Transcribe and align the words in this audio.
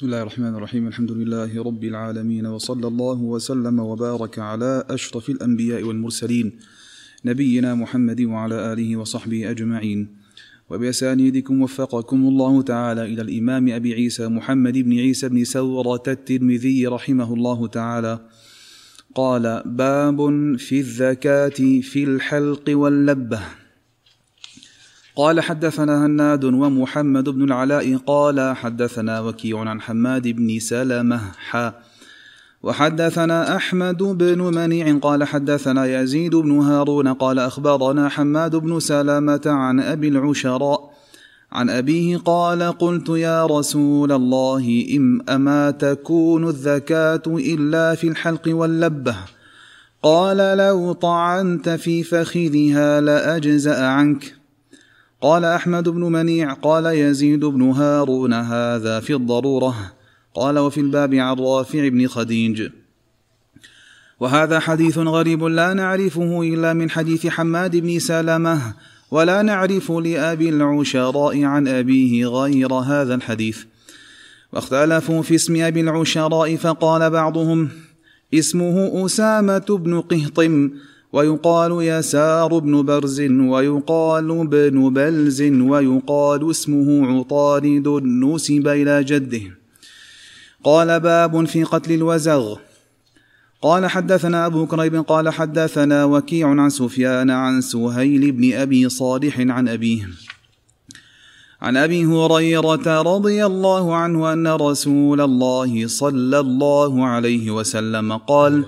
بسم 0.00 0.06
الله 0.06 0.22
الرحمن 0.22 0.54
الرحيم 0.54 0.86
الحمد 0.86 1.12
لله 1.12 1.62
رب 1.62 1.84
العالمين 1.84 2.46
وصلى 2.46 2.88
الله 2.88 3.20
وسلم 3.20 3.80
وبارك 3.80 4.38
على 4.38 4.84
اشرف 4.90 5.30
الانبياء 5.30 5.82
والمرسلين 5.82 6.52
نبينا 7.24 7.74
محمد 7.74 8.20
وعلى 8.20 8.72
اله 8.72 8.96
وصحبه 8.96 9.50
اجمعين 9.50 10.08
وباسانيدكم 10.70 11.62
وفقكم 11.62 12.16
الله 12.28 12.62
تعالى 12.62 13.04
إلى 13.04 13.22
الامام 13.22 13.68
ابي 13.68 13.94
عيسى 13.94 14.28
محمد 14.28 14.78
بن 14.78 14.98
عيسى 14.98 15.28
بن 15.28 15.44
سوره 15.44 16.02
الترمذي 16.08 16.86
رحمه 16.86 17.34
الله 17.34 17.66
تعالى 17.66 18.20
قال 19.14 19.62
باب 19.66 20.18
في 20.56 20.78
الزكاه 20.80 21.80
في 21.80 22.04
الحلق 22.04 22.64
واللبه 22.68 23.40
قال 25.20 25.40
حدثنا 25.40 26.06
هناد 26.06 26.44
ومحمد 26.44 27.28
بن 27.28 27.42
العلاء 27.42 27.96
قال 27.96 28.56
حدثنا 28.56 29.20
وكيع 29.20 29.58
عن 29.58 29.80
حماد 29.80 30.28
بن 30.28 30.58
سلمة. 30.58 31.20
حا 31.38 31.72
وحدثنا 32.62 33.56
أحمد 33.56 34.02
بن 34.02 34.38
منيع 34.38 34.98
قال 34.98 35.24
حدثنا 35.24 36.00
يزيد 36.00 36.34
بن 36.34 36.58
هارون 36.58 37.08
قال 37.08 37.38
أخبرنا 37.38 38.08
حماد 38.08 38.56
بن 38.56 38.80
سلمة 38.80 39.40
عن 39.46 39.80
أبي 39.80 40.08
العشراء. 40.08 40.90
عن 41.52 41.70
أبيه 41.70 42.16
قال 42.16 42.62
قلت 42.62 43.08
يا 43.08 43.46
رسول 43.46 44.12
الله 44.12 44.86
إم 44.96 45.22
أما 45.28 45.70
تكون 45.70 46.48
الزكاة 46.48 47.22
إلا 47.26 47.94
في 47.94 48.08
الحلق 48.08 48.42
واللبة؟ 48.46 49.16
قال 50.02 50.58
لو 50.58 50.92
طعنت 50.92 51.68
في 51.68 52.02
فخذها 52.02 53.00
لأجزأ 53.00 53.86
عنك. 53.86 54.39
قال 55.20 55.44
أحمد 55.44 55.88
بن 55.88 56.00
منيع 56.00 56.52
قال 56.52 56.86
يزيد 56.86 57.44
بن 57.44 57.62
هارون 57.62 58.32
هذا 58.32 59.00
في 59.00 59.14
الضرورة. 59.14 59.92
قال 60.34 60.58
وفي 60.58 60.80
الباب 60.80 61.14
عن 61.14 61.36
رافع 61.36 61.88
بن 61.88 62.06
خديج. 62.06 62.70
وهذا 64.20 64.58
حديث 64.58 64.98
غريب 64.98 65.44
لا 65.44 65.74
نعرفه 65.74 66.42
إلا 66.42 66.72
من 66.72 66.90
حديث 66.90 67.26
حماد 67.26 67.76
بن 67.76 67.98
سلمة 67.98 68.74
ولا 69.10 69.42
نعرف 69.42 69.92
لأبي 69.92 70.48
العشراء 70.48 71.44
عن 71.44 71.68
أبيه 71.68 72.26
غير 72.26 72.74
هذا 72.74 73.14
الحديث. 73.14 73.58
واختلفوا 74.52 75.22
في 75.22 75.34
اسم 75.34 75.62
أبي 75.62 75.80
العشراء 75.80 76.56
فقال 76.56 77.10
بعضهم 77.10 77.68
اسمه 78.34 79.06
أسامة 79.06 79.66
بن 79.68 80.00
قهطم 80.00 80.70
ويقال 81.12 81.82
يسار 81.82 82.58
بن 82.58 82.82
برز 82.82 83.20
ويقال 83.20 84.46
بن 84.46 84.92
بلز 84.92 85.42
ويقال 85.42 86.50
اسمه 86.50 87.06
عطارد 87.06 87.88
نسب 88.02 88.68
إلى 88.68 89.04
جده. 89.04 89.42
قال 90.64 91.00
باب 91.00 91.44
في 91.44 91.64
قتل 91.64 91.92
الوزغ. 91.92 92.56
قال 93.62 93.86
حدثنا 93.86 94.46
أبو 94.46 94.66
كريب 94.66 94.94
قال 94.96 95.28
حدثنا 95.28 96.04
وكيع 96.04 96.48
عن 96.48 96.70
سفيان 96.70 97.30
عن 97.30 97.60
سهيل 97.60 98.32
بن 98.32 98.52
أبي 98.52 98.88
صالح 98.88 99.40
عن 99.40 99.68
أبيه. 99.68 100.08
عن 101.62 101.76
أبي 101.76 102.04
هريرة 102.04 103.02
رضي 103.02 103.46
الله 103.46 103.94
عنه 103.96 104.32
أن 104.32 104.48
رسول 104.48 105.20
الله 105.20 105.86
صلى 105.86 106.40
الله 106.40 107.06
عليه 107.06 107.50
وسلم 107.50 108.16
قال 108.16 108.64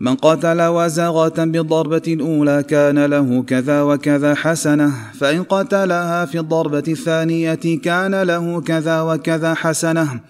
من 0.00 0.14
قتل 0.14 0.62
وزغة 0.62 1.44
بالضربة 1.44 2.02
الأولى 2.08 2.62
كان 2.62 3.04
له 3.04 3.42
كذا 3.42 3.82
وكذا 3.82 4.34
حسنة 4.34 4.92
فإن 5.20 5.42
قتلها 5.42 6.24
في 6.24 6.38
الضربة 6.38 6.84
الثانية 6.88 7.80
كان 7.82 8.22
له 8.22 8.60
كذا 8.60 9.00
وكذا 9.00 9.54
حسنة 9.54 10.20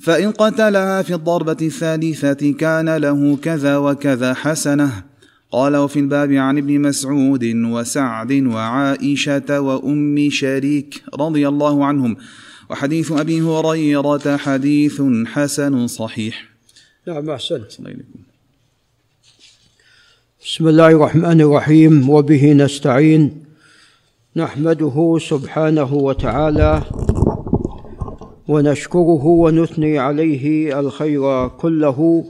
فإن 0.00 0.30
قتلها 0.30 1.02
في 1.02 1.14
الضربة 1.14 1.56
الثالثة 1.62 2.52
كان 2.52 2.96
له 2.96 3.36
كذا 3.36 3.76
وكذا 3.76 4.34
حسنة. 4.34 5.02
قال 5.52 5.76
وفي 5.76 5.98
الباب 5.98 6.32
عن 6.32 6.58
ابن 6.58 6.80
مسعود 6.80 7.44
وسعد 7.44 8.32
وعائشة 8.32 9.60
وأم 9.60 10.30
شريك 10.30 11.02
رضي 11.14 11.48
الله 11.48 11.84
عنهم 11.84 12.16
وحديث 12.70 13.12
أبي 13.12 13.40
هريرة 13.42 14.36
حديث 14.36 15.02
حسن 15.26 15.86
صحيح. 15.86 16.48
نعم 17.06 17.30
أحسنت. 17.30 17.72
بسم 20.44 20.68
الله 20.68 20.86
الرحمن 20.86 21.40
الرحيم 21.40 22.10
وبه 22.10 22.52
نستعين 22.52 23.44
نحمده 24.36 25.18
سبحانه 25.20 25.94
وتعالى 25.94 26.82
ونشكره 28.48 29.24
ونثني 29.26 29.98
عليه 29.98 30.80
الخير 30.80 31.48
كله 31.48 32.24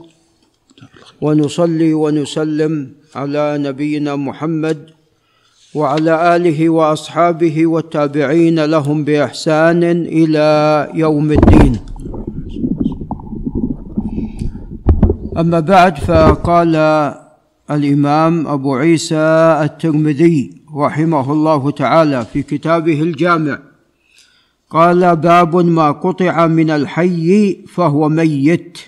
ونصلي 1.21 1.93
ونسلم 1.93 2.91
على 3.15 3.57
نبينا 3.57 4.15
محمد 4.15 4.77
وعلى 5.75 6.35
اله 6.35 6.69
واصحابه 6.69 7.67
والتابعين 7.67 8.65
لهم 8.65 9.03
باحسان 9.03 9.83
إلى 10.05 10.89
يوم 10.93 11.31
الدين 11.31 11.79
اما 15.37 15.59
بعد 15.59 15.97
فقال 15.97 16.75
الإمام 17.71 18.47
أبو 18.47 18.75
عيسى 18.75 19.59
الترمذي 19.63 20.61
رحمه 20.75 21.31
الله 21.31 21.71
تعالى 21.71 22.25
في 22.25 22.43
كتابه 22.43 23.01
الجامع. 23.01 23.59
قال 24.69 25.15
باب 25.15 25.55
ما 25.55 25.91
قطع 25.91 26.47
من 26.47 26.69
الحي 26.69 27.53
فهو 27.67 28.09
ميت. 28.09 28.79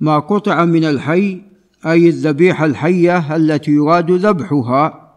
ما 0.00 0.18
قطع 0.18 0.64
من 0.64 0.84
الحي 0.84 1.42
أي 1.86 2.08
الذبيحة 2.08 2.64
الحية 2.64 3.36
التي 3.36 3.70
يراد 3.70 4.10
ذبحها. 4.10 5.14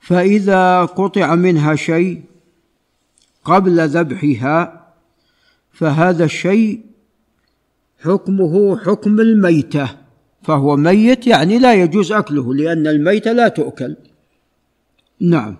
فإذا 0.00 0.84
قطع 0.84 1.34
منها 1.34 1.74
شيء 1.74 2.22
قبل 3.44 3.88
ذبحها 3.88 4.86
فهذا 5.72 6.24
الشيء 6.24 6.89
حكمه 8.04 8.78
حكم 8.78 9.20
الميتة. 9.20 9.88
فهو 10.42 10.76
ميت 10.76 11.26
يعني 11.26 11.58
لا 11.58 11.74
يجوز 11.74 12.12
أكله 12.12 12.54
لأن 12.54 12.86
الميتة 12.86 13.32
لا 13.32 13.48
تؤكل. 13.48 13.96
نعم. 15.20 15.56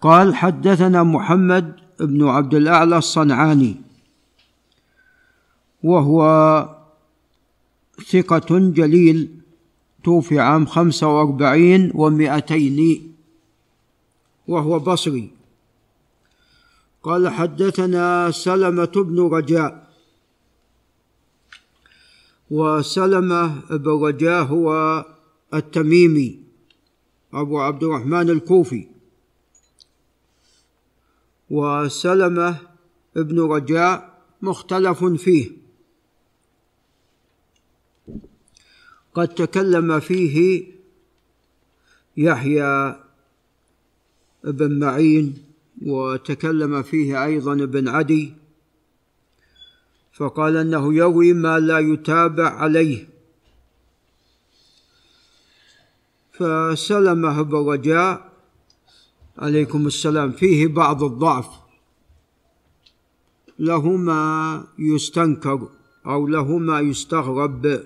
قال 0.00 0.34
حدثنا 0.34 1.02
محمد 1.02 1.74
بن 2.00 2.28
عبد 2.28 2.54
الأعلى 2.54 2.98
الصنعاني 2.98 3.76
وهو 5.82 6.24
ثقة 8.10 8.58
جليل 8.58 9.28
توفي 10.04 10.40
عام 10.40 10.66
خمسة 10.66 11.06
وأربعين 11.06 11.92
ومائتين 11.94 13.12
وهو 14.48 14.78
بصري. 14.78 15.30
قال 17.02 17.28
حدثنا 17.28 18.30
سلمة 18.30 18.84
بن 18.84 19.20
رجاء. 19.20 19.90
وسلمة 22.50 23.60
بن 23.70 23.90
رجاء 23.90 24.42
هو 24.44 25.04
التميمي 25.54 26.44
أبو 27.32 27.60
عبد 27.60 27.82
الرحمن 27.84 28.30
الكوفي. 28.30 28.88
وسلمة 31.50 32.56
بن 33.16 33.40
رجاء 33.40 34.22
مختلف 34.42 35.04
فيه. 35.04 35.50
قد 39.14 39.28
تكلم 39.28 40.00
فيه 40.00 40.64
يحيى 42.16 42.96
بن 44.44 44.78
معين 44.78 45.49
وتكلم 45.86 46.82
فيه 46.82 47.24
أيضا 47.24 47.52
ابن 47.52 47.88
عدي 47.88 48.34
فقال 50.12 50.56
إنه 50.56 50.94
يروي 50.94 51.32
ما 51.32 51.58
لا 51.58 51.78
يتابع 51.78 52.48
عليه. 52.48 53.08
فسلمه 56.32 57.42
بن 57.42 57.56
رجاء 57.56 58.32
عليكم 59.38 59.86
السلام 59.86 60.32
فيه 60.32 60.66
بعض 60.66 61.04
الضعف. 61.04 61.48
له 63.58 63.96
ما 63.96 64.64
يستنكر 64.78 65.68
أو 66.06 66.26
له 66.26 66.58
ما 66.58 66.80
يستغرب. 66.80 67.84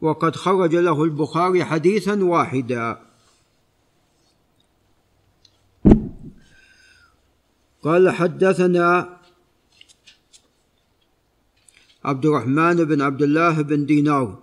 وقد 0.00 0.36
خرج 0.36 0.76
له 0.76 1.04
البخاري 1.04 1.64
حديثا 1.64 2.24
واحدا. 2.24 3.09
قال 7.82 8.10
حدثنا 8.10 9.20
عبد 12.04 12.26
الرحمن 12.26 12.84
بن 12.84 13.02
عبد 13.02 13.22
الله 13.22 13.62
بن 13.62 13.86
دينار 13.86 14.38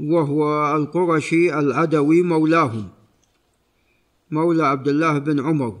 وهو 0.00 0.76
القرشي 0.76 1.58
العدوي 1.58 2.22
مولاهم 2.22 2.88
مولى 4.30 4.66
عبد 4.66 4.88
الله 4.88 5.18
بن 5.18 5.40
عمر 5.40 5.80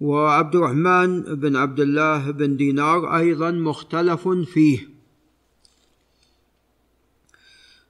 وعبد 0.00 0.56
الرحمن 0.56 1.22
بن 1.22 1.56
عبد 1.56 1.80
الله 1.80 2.30
بن 2.30 2.56
دينار 2.56 3.16
أيضا 3.16 3.50
مختلف 3.50 4.28
فيه. 4.28 4.88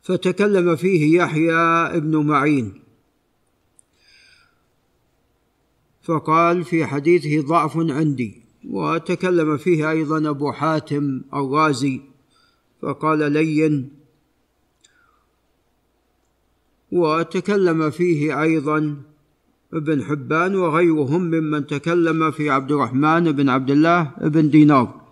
فتكلم 0.02 0.76
فيه 0.76 1.18
يحيى 1.18 2.00
بن 2.00 2.26
معين. 2.26 2.81
فقال 6.02 6.64
في 6.64 6.86
حديثه 6.86 7.48
ضعف 7.48 7.76
عندي 7.76 8.42
وتكلم 8.68 9.56
فيه 9.56 9.90
أيضا 9.90 10.30
أبو 10.30 10.52
حاتم 10.52 11.22
الرازي 11.34 12.00
فقال 12.82 13.32
لين. 13.32 13.90
وتكلم 16.92 17.90
فيه 17.90 18.42
أيضا 18.42 18.96
ابن 19.74 20.04
حبان 20.04 20.56
وغيرهم 20.56 21.22
ممن 21.22 21.66
تكلم 21.66 22.30
في 22.30 22.50
عبد 22.50 22.72
الرحمن 22.72 23.32
بن 23.32 23.48
عبد 23.48 23.70
الله 23.70 24.12
بن 24.20 24.50
دينار. 24.50 25.02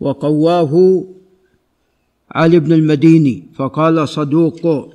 وقواه 0.00 1.04
علي 2.30 2.58
بن 2.60 2.72
المديني 2.72 3.46
فقال 3.54 4.08
صدوق 4.08 4.94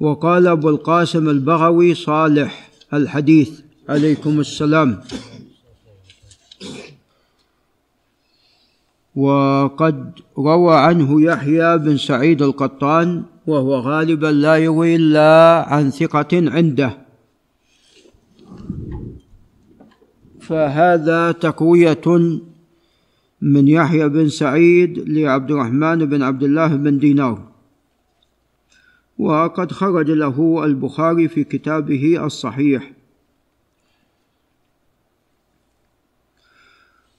وقال 0.00 0.46
أبو 0.46 0.68
القاسم 0.68 1.28
البغوي 1.28 1.94
صالح 1.94 2.70
الحديث. 2.92 3.60
عليكم 3.88 4.40
السلام. 4.40 5.00
وقد 9.16 10.12
روى 10.38 10.76
عنه 10.76 11.22
يحيى 11.22 11.78
بن 11.78 11.96
سعيد 11.96 12.42
القطان 12.42 13.22
وهو 13.46 13.74
غالبا 13.74 14.26
لا 14.26 14.56
يروي 14.56 14.96
إلا 14.96 15.64
عن 15.68 15.90
ثقة 15.90 16.32
عنده. 16.32 16.98
فهذا 20.40 21.32
تقوية 21.32 22.06
من 23.40 23.68
يحيى 23.68 24.08
بن 24.08 24.28
سعيد 24.28 24.98
لعبد 25.08 25.50
الرحمن 25.50 25.98
بن 26.04 26.22
عبد 26.22 26.42
الله 26.42 26.66
بن 26.66 26.98
دينار. 26.98 27.49
وقد 29.20 29.72
خرج 29.72 30.10
له 30.10 30.64
البخاري 30.64 31.28
في 31.28 31.44
كتابه 31.44 32.24
الصحيح. 32.24 32.92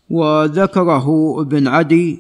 وذكره 0.10 1.36
ابن 1.42 1.68
عدي 1.68 2.20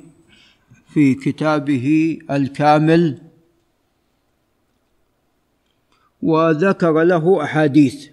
في 0.93 1.13
كتابه 1.13 2.17
الكامل. 2.31 3.17
وذكر 6.21 7.03
له 7.03 7.43
أحاديث. 7.43 8.07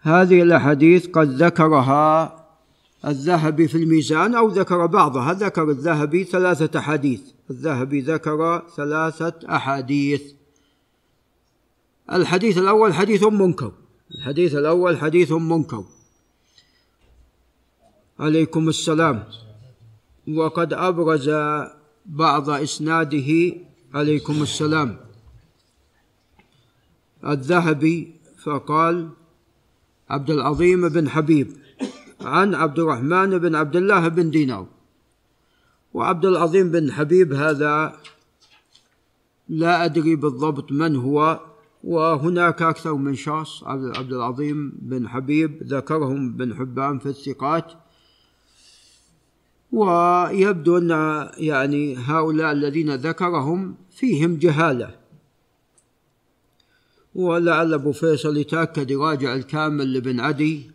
هذه 0.00 0.42
الأحاديث 0.42 1.06
قد 1.06 1.28
ذكرها 1.28 2.39
الذهبي 3.06 3.68
في 3.68 3.74
الميزان 3.74 4.34
أو 4.34 4.48
ذكر 4.48 4.86
بعضها 4.86 5.32
ذكر 5.32 5.70
الذهبي 5.70 6.24
ثلاثة 6.24 6.78
أحاديث. 6.78 7.20
الذهبي 7.50 8.00
ذكر 8.00 8.62
ثلاثة 8.76 9.56
أحاديث. 9.56 10.22
الحديث 12.12 12.58
الأول 12.58 12.94
حديث 12.94 13.22
منكر. 13.22 13.72
الحديث 14.14 14.54
الأول 14.54 14.98
حديث 14.98 15.32
منكر. 15.32 15.84
عليكم 18.18 18.68
السلام. 18.68 19.24
وقد 20.28 20.72
أبرز 20.72 21.30
بعض 22.06 22.50
إسناده. 22.50 23.52
عليكم 23.94 24.42
السلام. 24.42 24.96
الذهبي 27.26 28.14
فقال 28.42 29.10
عبد 30.10 30.30
العظيم 30.30 30.88
بن 30.88 31.08
حبيب. 31.08 31.59
عن 32.20 32.54
عبد 32.54 32.78
الرحمن 32.78 33.38
بن 33.38 33.54
عبد 33.54 33.76
الله 33.76 34.08
بن 34.08 34.30
دينار. 34.30 34.66
وعبد 35.94 36.24
العظيم 36.24 36.70
بن 36.70 36.92
حبيب 36.92 37.32
هذا 37.32 37.96
لا 39.48 39.84
أدري 39.84 40.16
بالضبط 40.16 40.72
من 40.72 40.96
هو 40.96 41.40
وهناك 41.84 42.62
أكثر 42.62 42.94
من 42.94 43.14
شخص 43.14 43.64
عبد 43.64 44.12
العظيم 44.12 44.72
بن 44.82 45.08
حبيب 45.08 45.62
ذكرهم 45.62 46.36
بن 46.36 46.54
حبان 46.54 46.98
في 46.98 47.06
الثقات. 47.06 47.72
ويبدو 49.72 50.78
أن 50.78 50.90
يعني 51.36 51.96
هؤلاء 51.96 52.52
الذين 52.52 52.94
ذكرهم 52.94 53.74
فيهم 53.90 54.36
جهالة. 54.36 54.94
ولعل 57.14 57.74
أبو 57.74 57.92
فيصل 57.92 58.36
يتأكد 58.36 58.90
يراجع 58.90 59.34
الكامل 59.34 59.92
لابن 59.92 60.20
عدي. 60.20 60.70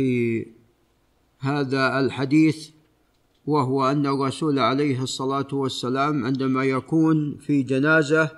في 0.00 0.46
هذا 1.38 2.00
الحديث 2.00 2.68
وهو 3.46 3.90
أن 3.90 4.06
الرسول 4.06 4.58
عليه 4.58 5.02
الصلاة 5.02 5.46
والسلام 5.52 6.24
عندما 6.24 6.64
يكون 6.64 7.36
في 7.36 7.62
جنازة 7.62 8.30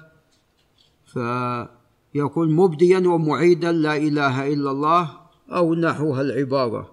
فيكون 1.06 2.52
مبديا 2.52 2.98
ومعيدا 2.98 3.72
لا 3.72 3.96
إله 3.96 4.52
إلا 4.52 4.70
الله 4.70 5.10
أو 5.50 5.74
نحوها 5.74 6.20
العبارة. 6.20 6.92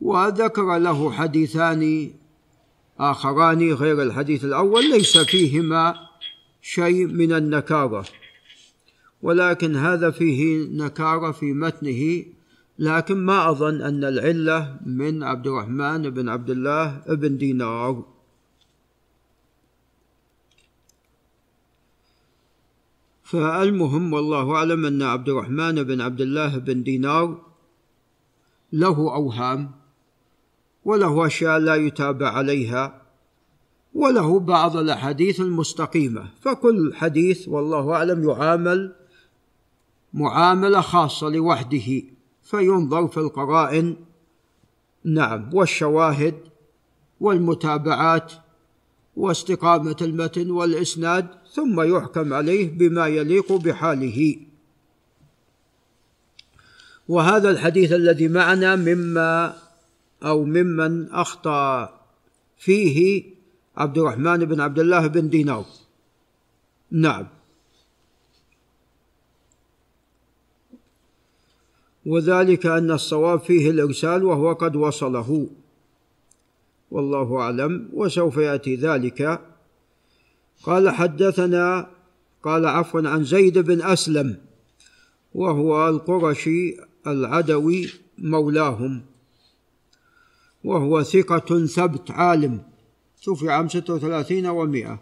وذكر 0.00 0.78
له 0.78 1.10
حديثان 1.10 2.10
آخران 2.98 3.72
غير 3.72 4.02
الحديث 4.02 4.44
الأول 4.44 4.90
ليس 4.90 5.18
فيهما 5.18 5.94
شيء 6.62 7.06
من 7.06 7.32
النكارة. 7.32 8.04
ولكن 9.26 9.76
هذا 9.76 10.10
فيه 10.10 10.68
نكارة 10.70 11.30
في 11.30 11.52
متنه 11.52 12.24
لكن 12.78 13.16
ما 13.16 13.50
أظن 13.50 13.82
أن 13.82 14.04
العلة 14.04 14.76
من 14.86 15.22
عبد 15.22 15.46
الرحمن 15.46 16.10
بن 16.10 16.28
عبد 16.28 16.50
الله 16.50 17.02
بن 17.08 17.36
دينار. 17.36 18.04
فالمهم 23.22 24.12
والله 24.12 24.54
أعلم 24.54 24.86
أن 24.86 25.02
عبد 25.02 25.28
الرحمن 25.28 25.82
بن 25.82 26.00
عبد 26.00 26.20
الله 26.20 26.58
بن 26.58 26.82
دينار 26.82 27.42
له 28.72 28.96
أوهام 29.14 29.70
وله 30.84 31.26
أشياء 31.26 31.58
لا 31.58 31.74
يتابع 31.74 32.28
عليها 32.30 33.02
وله 33.94 34.38
بعض 34.38 34.76
الأحاديث 34.76 35.40
المستقيمة 35.40 36.28
فكل 36.40 36.94
حديث 36.94 37.48
والله 37.48 37.92
أعلم 37.92 38.28
يعامل 38.28 39.05
معاملة 40.16 40.80
خاصة 40.80 41.28
لوحده 41.28 42.02
فينظر 42.42 43.08
في 43.08 43.16
القرائن. 43.16 43.96
نعم 45.04 45.54
والشواهد 45.54 46.34
والمتابعات 47.20 48.32
واستقامة 49.16 49.96
المتن 50.00 50.50
والإسناد 50.50 51.26
ثم 51.52 51.80
يحكم 51.80 52.34
عليه 52.34 52.78
بما 52.78 53.06
يليق 53.06 53.52
بحاله. 53.52 54.36
وهذا 57.08 57.50
الحديث 57.50 57.92
الذي 57.92 58.28
معنا 58.28 58.76
مما 58.76 59.56
أو 60.22 60.44
ممن 60.44 61.10
أخطأ 61.10 61.94
فيه 62.56 63.24
عبد 63.76 63.98
الرحمن 63.98 64.44
بن 64.44 64.60
عبد 64.60 64.78
الله 64.78 65.06
بن 65.06 65.28
دينار. 65.28 65.64
نعم. 66.90 67.35
وذلك 72.06 72.66
أن 72.66 72.90
الصواب 72.90 73.40
فيه 73.40 73.70
الإرسال 73.70 74.24
وهو 74.24 74.52
قد 74.52 74.76
وصله. 74.76 75.46
والله 76.90 77.36
أعلم 77.40 77.88
وسوف 77.92 78.36
يأتي 78.36 78.76
ذلك. 78.76 79.40
قال 80.62 80.90
حدثنا 80.90 81.90
قال 82.42 82.66
عفوا 82.66 83.08
عن 83.08 83.24
زيد 83.24 83.58
بن 83.58 83.82
أسلم 83.82 84.36
وهو 85.34 85.88
القرشي 85.88 86.76
العدوي 87.06 87.90
مولاهم 88.18 89.02
وهو 90.64 91.02
ثقة 91.02 91.66
ثبت 91.66 92.10
عالم. 92.10 92.62
توفي 93.22 93.50
عام 93.50 93.68
ستة 93.68 93.94
وثلاثين 93.94 94.46
ومائة. 94.46 94.98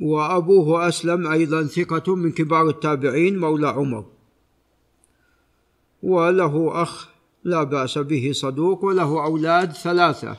وأبوه 0.00 0.88
أسلم 0.88 1.26
أيضا 1.26 1.62
ثقة 1.62 2.14
من 2.14 2.32
كبار 2.32 2.68
التابعين 2.68 3.38
مولى 3.38 3.68
عمر. 3.68 4.13
وله 6.04 6.82
أخ 6.82 7.08
لا 7.44 7.62
بأس 7.62 7.98
به 7.98 8.30
صدوق 8.32 8.84
وله 8.84 9.24
أولاد 9.24 9.72
ثلاثة. 9.72 10.36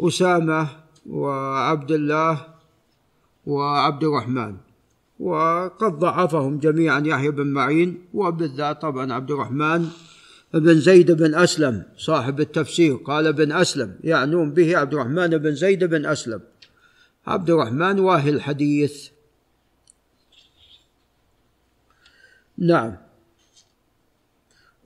أسامة 0.00 0.68
وعبد 1.06 1.90
الله 1.92 2.46
وعبد 3.46 4.04
الرحمن 4.04 4.56
وقد 5.20 5.98
ضعفهم 5.98 6.58
جميعا 6.58 7.00
يحيى 7.00 7.30
بن 7.30 7.46
معين 7.46 8.06
وبالذات 8.14 8.82
طبعا 8.82 9.12
عبد 9.12 9.30
الرحمن 9.30 9.88
بن 10.54 10.80
زيد 10.80 11.10
بن 11.10 11.34
أسلم 11.34 11.82
صاحب 11.96 12.40
التفسير. 12.40 12.94
قال 12.96 13.32
بن 13.32 13.52
أسلم 13.52 13.98
يعنون 14.04 14.50
به 14.50 14.78
عبد 14.78 14.94
الرحمن 14.94 15.28
بن 15.28 15.54
زيد 15.54 15.84
بن 15.84 16.06
أسلم. 16.06 16.40
عبد 17.26 17.50
الرحمن 17.50 18.00
واهي 18.00 18.30
الحديث. 18.30 19.08
نعم. 22.58 23.07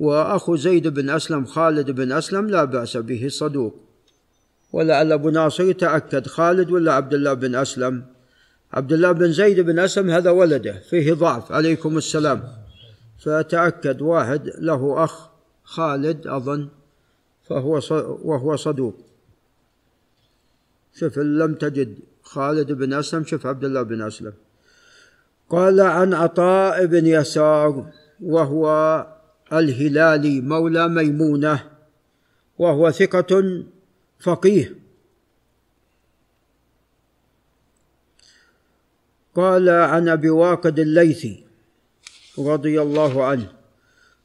وأخو 0.02 0.56
زيد 0.56 0.88
بن 0.88 1.11
أسلم 1.11 1.44
خالد 1.44 1.90
بن 1.90 2.12
أسلم 2.12 2.50
لا 2.50 2.64
بأس 2.64 2.97
به 2.97 3.28
صدوق 3.28 3.75
ولعل 4.73 5.12
أبو 5.12 5.30
ناصر 5.30 5.64
يتأكد 5.64 6.26
خالد 6.26 6.71
ولا 6.71 6.92
عبد 6.92 7.14
الله 7.14 7.32
بن 7.35 7.54
أسلم؟ 7.54 8.04
عبد 8.73 8.92
الله 8.92 9.12
بن 9.12 9.32
زيد 9.32 9.61
بن 9.61 9.78
أسلم 9.78 10.11
هذا 10.11 10.30
ولده 10.30 10.73
فيه 10.90 11.12
ضعف 11.12 11.52
عليكم 11.52 11.99
السلام. 11.99 12.42
فتأكد 13.18 14.02
واحد 14.02 14.50
له 14.59 15.04
أخ 15.04 15.28
خالد 15.64 16.26
أظن 16.26 16.68
فهو 17.49 17.80
وهو 18.25 18.56
صدوق. 18.56 18.97
شوف 20.94 21.18
لم 21.18 21.54
تجد 21.54 21.99
خالد 22.23 22.73
بن 22.73 22.92
أسلم 22.92 23.25
شوف 23.25 23.47
عبد 23.47 23.64
الله 23.64 23.82
بن 23.82 24.02
أسلم. 24.02 24.32
قال 25.50 25.80
عن 25.80 26.14
عطاء 26.14 26.87
بن 26.87 27.06
يسار 27.06 27.87
وهو 28.21 28.66
الهلالي 29.52 30.40
مولى 30.40 30.88
ميمونة 30.88 31.71
وهو 32.59 32.90
ثقة 32.90 33.64
فقيه. 34.21 34.75
قال 39.35 39.68
عن 39.68 40.09
أبي 40.09 40.30
واقد 40.30 40.78
الليثي 40.78 41.44
رضي 42.38 42.82
الله 42.82 43.25
عنه 43.25 43.52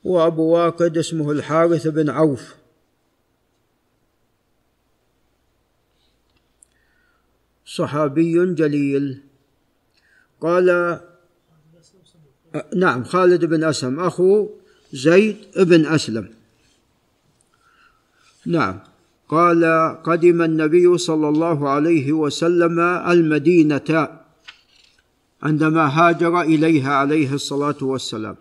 وأبو 0.03 0.43
واقد 0.43 0.97
اسمه 0.97 1.31
الحارث 1.31 1.87
بن 1.87 2.09
عوف. 2.09 2.55
صحابي 7.65 8.53
جليل. 8.53 9.21
قال 10.41 10.99
نعم 12.75 13.03
خالد 13.03 13.45
بن 13.45 13.63
اسلم 13.63 13.99
أخو 13.99 14.49
زيد 14.93 15.37
بن 15.57 15.85
أسلم. 15.85 16.29
نعم. 18.45 18.79
قال 19.29 19.63
قدم 20.03 20.41
النبي 20.41 20.97
صلى 20.97 21.29
الله 21.29 21.69
عليه 21.69 22.11
وسلم 22.11 22.79
المدينة 22.79 24.07
عندما 25.43 25.85
هاجر 25.87 26.41
إليها 26.41 26.93
عليه 26.93 27.33
الصلاة 27.33 27.75
والسلام 27.81 28.35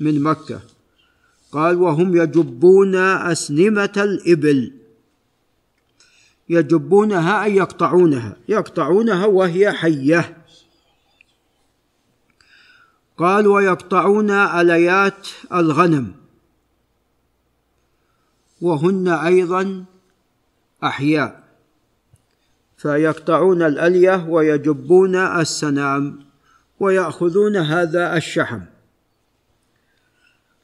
من 0.00 0.22
مكة. 0.22 0.60
قال 1.52 1.76
وهم 1.76 2.16
يجبون 2.16 2.94
أسنمة 2.94 3.92
الإبل. 3.96 4.72
يجبونها 6.48 7.44
أي 7.44 7.56
يقطعونها. 7.56 8.36
يقطعونها 8.48 9.26
وهي 9.26 9.72
حية. 9.72 10.39
قال 13.20 13.46
ويقطعون 13.46 14.30
أليات 14.30 15.28
الغنم. 15.52 16.12
وهن 18.60 19.08
أيضا 19.08 19.84
أحياء. 20.84 21.44
فيقطعون 22.76 23.62
الألية 23.62 24.26
ويجبون 24.28 25.16
السنام 25.16 26.18
ويأخذون 26.80 27.56
هذا 27.56 28.16
الشحم. 28.16 28.60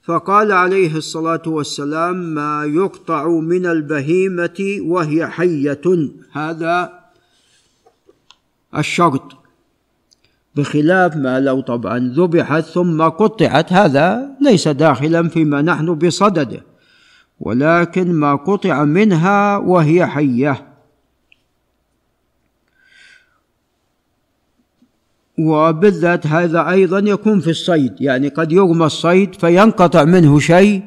فقال 0.02 0.52
عليه 0.52 0.96
الصلاة 0.96 1.42
والسلام 1.46 2.16
ما 2.16 2.64
يقطع 2.64 3.28
من 3.28 3.66
البهيمة 3.66 4.78
وهي 4.80 5.26
حية. 5.26 6.10
هذا 6.32 7.00
الشرط. 8.76 9.45
بخلاف 10.56 11.16
ما 11.16 11.40
لو 11.40 11.60
طبعا 11.60 11.98
ذبحت 11.98 12.64
ثم 12.64 13.02
قطعت 13.02 13.72
هذا 13.72 14.28
ليس 14.40 14.68
داخلا 14.68 15.28
فيما 15.28 15.62
نحن 15.62 15.94
بصدده 15.94 16.62
ولكن 17.40 18.12
ما 18.12 18.34
قطع 18.34 18.84
منها 18.84 19.56
وهي 19.56 20.06
حية. 20.06 20.66
وبالذات 25.38 26.26
هذا 26.26 26.70
أيضا 26.70 26.98
يكون 26.98 27.40
في 27.40 27.50
الصيد 27.50 28.00
يعني 28.00 28.28
قد 28.28 28.52
يرمى 28.52 28.86
الصيد 28.86 29.34
فينقطع 29.34 30.04
منه 30.04 30.38
شيء 30.38 30.82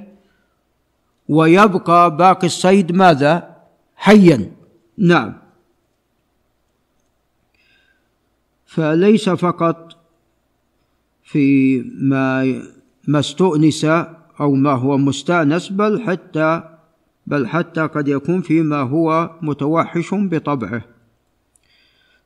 ويبقى 1.29 2.17
باقي 2.17 2.47
الصيد 2.47 2.91
ماذا؟ 2.91 3.55
حيا. 3.95 4.51
نعم. 4.97 5.38
فليس 8.69 9.29
فقط 9.29 9.97
في 11.23 11.79
ما 11.95 12.61
ما 13.07 13.19
استؤنس 13.19 13.85
أو 14.39 14.51
ما 14.51 14.71
هو 14.71 14.97
مستأنس 14.97 15.69
بل 15.69 16.01
حتى 16.01 16.63
بل 17.27 17.47
حتى 17.47 17.81
قد 17.81 18.07
يكون 18.07 18.41
فيما 18.41 18.81
هو 18.81 19.31
متوحش 19.41 20.13
بطبعه. 20.13 20.81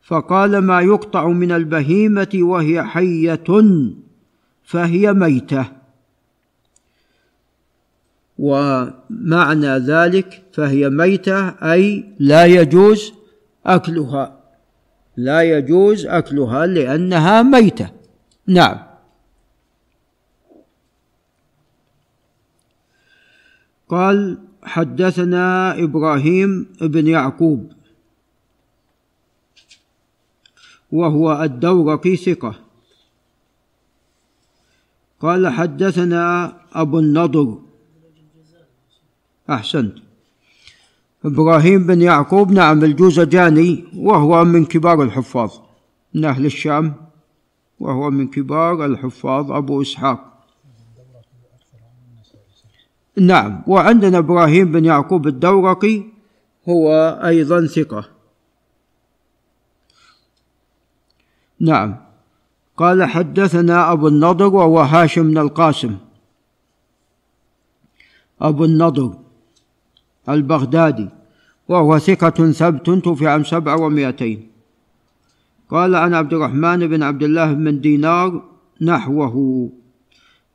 فقال 0.02 0.58
ما 0.58 0.82
يقطع 0.82 1.28
من 1.28 1.52
البهيمة 1.52 2.30
وهي 2.36 2.84
حية 2.84 3.44
فهي 4.64 5.14
ميتة. 5.14 5.66
ومعنى 8.38 9.78
ذلك 9.78 10.44
فهي 10.54 10.90
ميتة 10.90 11.50
أي 11.50 12.06
لا 12.20 12.46
يجوز 12.46 13.14
أكلها. 13.66 14.43
لا 15.18 15.42
يجوز 15.42 16.06
أكلها 16.06 16.66
لأنها 16.66 17.42
ميتة. 17.42 17.92
نعم. 18.48 18.80
قال 23.90 24.40
حدثنا 24.64 25.74
إبراهيم 25.84 26.74
بن 26.82 27.08
يعقوب 27.08 27.72
وهو 30.92 31.44
الدورقي 31.44 32.16
ثقة. 32.16 32.56
قال 35.20 35.48
حدثنا 35.48 36.58
أبو 36.74 37.00
النضر. 37.00 37.60
أحسنت. 39.50 40.03
إبراهيم 41.26 41.88
بن 41.88 42.02
يعقوب 42.02 42.52
نعم 42.52 42.84
الجوزجاني 42.84 43.86
وهو 43.96 44.44
من 44.44 44.66
كبار 44.66 45.04
الحفاظ. 45.04 45.52
من 46.14 46.26
أهل 46.26 46.46
الشام 46.46 46.94
وهو 47.80 48.10
من 48.10 48.28
كبار 48.28 48.86
الحفاظ 48.86 49.52
أبو 49.52 49.82
إسحاق. 49.82 50.46
نعم 53.18 53.64
وعندنا 53.68 54.18
إبراهيم 54.18 54.72
بن 54.72 54.86
يعقوب 54.86 55.28
الدورقي 55.28 56.04
هو 56.70 56.94
أيضا 57.26 57.66
ثقة. 57.66 58.10
نعم 61.60 61.98
قال 62.78 63.04
حدثنا 63.04 63.92
أبو 63.92 64.08
النضر 64.08 64.56
وهو 64.56 64.80
هاشم 64.80 65.24
بن 65.24 65.38
القاسم. 65.38 65.98
أبو 68.42 68.66
النضر 68.66 69.23
البغدادي 70.30 71.10
وهو 71.68 72.00
ثقة 72.00 72.52
ثبت 72.52 72.90
توفي 72.90 73.28
عام 73.28 73.44
سبعة 73.44 73.82
ومائتين 73.82 74.48
قال 75.70 75.96
عن 75.96 76.14
عبد 76.14 76.34
الرحمن 76.34 76.88
بن 76.88 77.04
عبد 77.04 77.24
الله 77.24 77.54
بن 77.54 77.82
دينار 77.82 78.44
نحوه. 78.82 79.70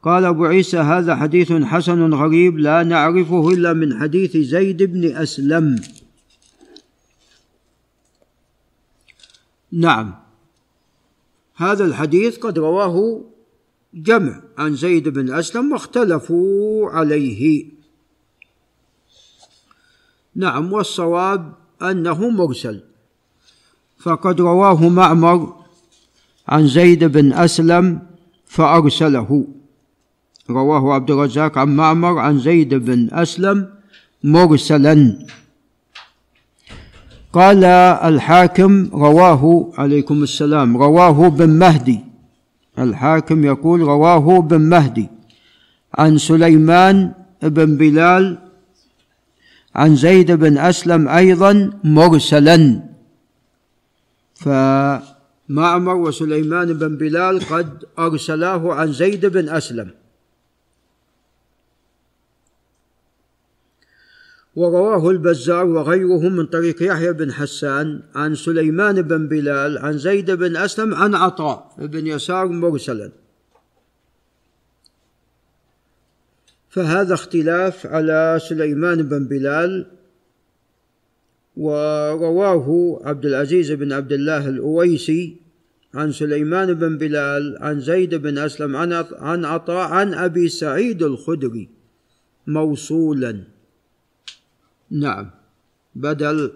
قال 0.02 0.24
أبو 0.24 0.44
عيسى 0.44 0.78
هذا 0.78 1.16
حديث 1.16 1.52
حسن 1.52 2.14
غريب 2.14 2.58
لا 2.58 2.82
نعرفه 2.82 3.48
إلا 3.48 3.72
من 3.72 4.00
حديث 4.00 4.36
زيد 4.36 4.82
بن 4.82 5.16
أسلم. 5.16 5.80
نعم 9.72 10.14
هذا 11.56 11.84
الحديث 11.84 12.38
قد 12.38 12.58
رواه 12.58 13.24
جمع 13.94 14.42
عن 14.58 14.74
زيد 14.74 15.08
بن 15.08 15.34
أسلم 15.34 15.72
واختلفوا 15.72 16.90
عليه. 16.90 17.77
نعم 20.38 20.72
والصواب 20.72 21.52
أنه 21.82 22.30
مرسل. 22.30 22.80
فقد 23.98 24.40
رواه 24.40 24.88
معمر 24.88 25.54
عن 26.48 26.66
زيد 26.66 27.04
بن 27.04 27.32
أسلم 27.32 27.98
فأرسله. 28.46 29.46
رواه 30.50 30.94
عبد 30.94 31.10
الرزاق 31.10 31.58
عن 31.58 31.76
معمر 31.76 32.18
عن 32.18 32.38
زيد 32.38 32.74
بن 32.74 33.08
أسلم 33.12 33.68
مرسلا. 34.24 35.26
قال 37.32 37.64
الحاكم 37.64 38.88
رواه 38.92 39.72
عليكم 39.78 40.22
السلام 40.22 40.76
رواه 40.76 41.28
بن 41.28 41.50
مهدي. 41.50 42.00
الحاكم 42.78 43.44
يقول 43.44 43.80
رواه 43.80 44.38
ابن 44.38 44.60
مهدي. 44.60 45.08
عن 45.94 46.18
سليمان 46.18 47.12
بن 47.42 47.76
بلال 47.76 48.47
عن 49.74 49.96
زيد 49.96 50.32
بن 50.32 50.58
أسلم 50.58 51.08
أيضا 51.08 51.80
مرسلا. 51.84 52.82
فمعمر 54.34 55.94
وسليمان 55.94 56.72
بن 56.72 56.96
بلال 56.96 57.40
قد 57.40 57.84
أرسلاه 57.98 58.74
عن 58.74 58.92
زيد 58.92 59.26
بن 59.26 59.48
أسلم. 59.48 59.90
ورواه 64.56 65.10
البزار 65.10 65.66
وغيره 65.66 66.28
من 66.28 66.46
طريق 66.46 66.82
يحيى 66.82 67.12
بن 67.12 67.32
حسان 67.32 68.02
عن 68.14 68.34
سليمان 68.34 69.02
بن 69.02 69.28
بلال 69.28 69.78
عن 69.78 69.98
زيد 69.98 70.30
بن 70.30 70.56
أسلم 70.56 70.94
عن 70.94 71.14
عطاء 71.14 71.74
بن 71.78 72.06
يسار 72.06 72.46
مرسلا. 72.46 73.12
فهذا 76.78 77.14
اختلاف 77.14 77.86
على 77.86 78.38
سليمان 78.48 79.02
بن 79.02 79.24
بلال 79.24 79.86
ورواه 81.56 83.00
عبد 83.04 83.26
العزيز 83.26 83.72
بن 83.72 83.92
عبد 83.92 84.12
الله 84.12 84.48
الأويسي 84.48 85.36
عن 85.94 86.12
سليمان 86.12 86.74
بن 86.74 86.98
بلال 86.98 87.58
عن 87.60 87.80
زيد 87.80 88.14
بن 88.14 88.38
أسلم 88.38 88.76
عن 89.12 89.44
عطاء 89.44 89.88
عن 89.88 90.14
أبي 90.14 90.48
سعيد 90.48 91.02
الخدري 91.02 91.68
موصولا. 92.46 93.44
نعم. 94.90 95.30
بدل 95.94 96.52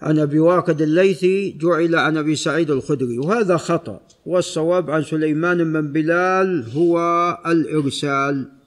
عن 0.00 0.18
أبي 0.18 0.38
واقد 0.38 0.82
الليثي 0.82 1.52
جعل 1.52 1.94
عن 1.96 2.16
أبي 2.16 2.36
سعيد 2.36 2.70
الخدري 2.70 3.18
وهذا 3.18 3.56
خطأ. 3.56 4.00
والصواب 4.26 4.90
عن 4.90 5.02
سليمان 5.02 5.72
بن 5.72 5.92
بلال 5.92 6.64
هو 6.74 6.98
الإرسال. 7.46 8.63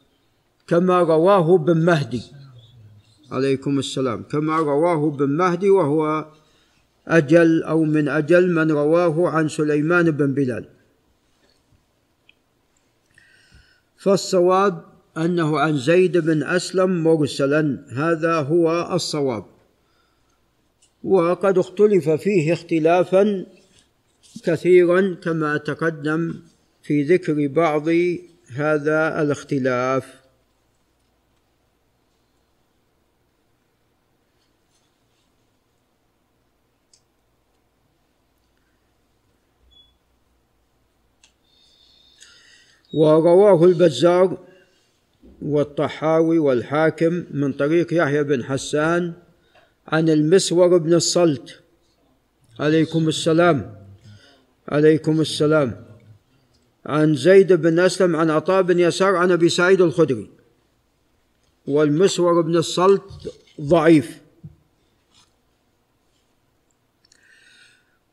كما 0.67 0.99
رواه 0.99 1.55
ابن 1.55 1.77
مهدي. 1.77 2.21
عليكم 3.31 3.79
السلام. 3.79 4.23
كما 4.23 4.57
رواه 4.57 5.07
ابن 5.07 5.29
مهدي 5.29 5.69
وهو 5.69 6.25
أجل 7.07 7.63
أو 7.63 7.83
من 7.83 8.07
أجل 8.07 8.53
من 8.53 8.71
رواه 8.71 9.29
عن 9.29 9.47
سليمان 9.49 10.11
بن 10.11 10.33
بلال. 10.33 10.65
فالصواب 13.97 14.83
أنه 15.17 15.59
عن 15.59 15.77
زيد 15.77 16.17
بن 16.17 16.43
أسلم 16.43 17.03
مرسلا. 17.03 17.85
هذا 17.91 18.41
هو 18.41 18.89
الصواب. 18.93 19.45
وقد 21.03 21.57
اختلف 21.57 22.09
فيه 22.09 22.53
اختلافا 22.53 23.45
كثيرا 24.43 25.15
كما 25.23 25.57
تقدم 25.57 26.33
في 26.83 27.03
ذكر 27.03 27.47
بعض 27.47 27.87
هذا 28.55 29.21
الاختلاف. 29.21 30.26
ورواه 42.97 43.65
البزار 43.65 44.37
والطحاوي 45.41 46.39
والحاكم 46.39 47.23
من 47.31 47.53
طريق 47.53 47.93
يحيى 47.93 48.23
بن 48.23 48.43
حسان 48.43 49.13
عن 49.87 50.09
المسور 50.09 50.77
بن 50.77 50.93
الصلت. 50.93 51.59
عليكم 52.59 53.07
السلام. 53.07 53.75
عليكم 54.69 55.21
السلام. 55.21 55.85
عن 56.85 57.15
زيد 57.15 57.53
بن 57.53 57.79
أسلم 57.79 58.15
عن 58.15 58.29
عطاء 58.29 58.61
بن 58.61 58.79
يسار 58.79 59.15
عن 59.15 59.31
أبي 59.31 59.49
سعيد 59.49 59.81
الخدري. 59.81 60.29
والمسور 61.67 62.41
بن 62.41 62.55
الصلت 62.55 63.03
ضعيف. 63.61 64.17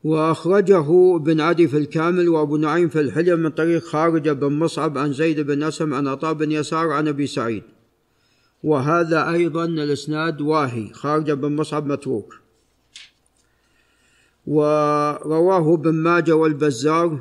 وأخرجه 0.04 1.16
ابن 1.16 1.40
عدي 1.40 1.68
في 1.68 1.76
الكامل 1.76 2.28
وأبو 2.28 2.56
نعيم 2.56 2.88
في 2.88 3.00
الحلية 3.00 3.34
من 3.34 3.50
طريق 3.50 3.84
خارجة 3.84 4.32
بن 4.32 4.52
مصعب 4.52 4.98
عن 4.98 5.12
زيد 5.12 5.40
بن 5.40 5.62
أسلم 5.62 5.94
عن 5.94 6.08
عطاء 6.08 6.32
بن 6.32 6.52
يسار 6.52 6.90
عن 6.90 7.08
أبي 7.08 7.26
سعيد. 7.26 7.62
وهذا 8.64 9.30
أيضا 9.30 9.64
الإسناد 9.64 10.40
واهي 10.40 10.92
خارجة 10.92 11.34
بن 11.34 11.56
مصعب 11.56 11.86
متروك. 11.86 12.34
ورواه 14.46 15.74
ابن 15.74 15.94
ماجه 15.94 16.36
والبزار 16.36 17.18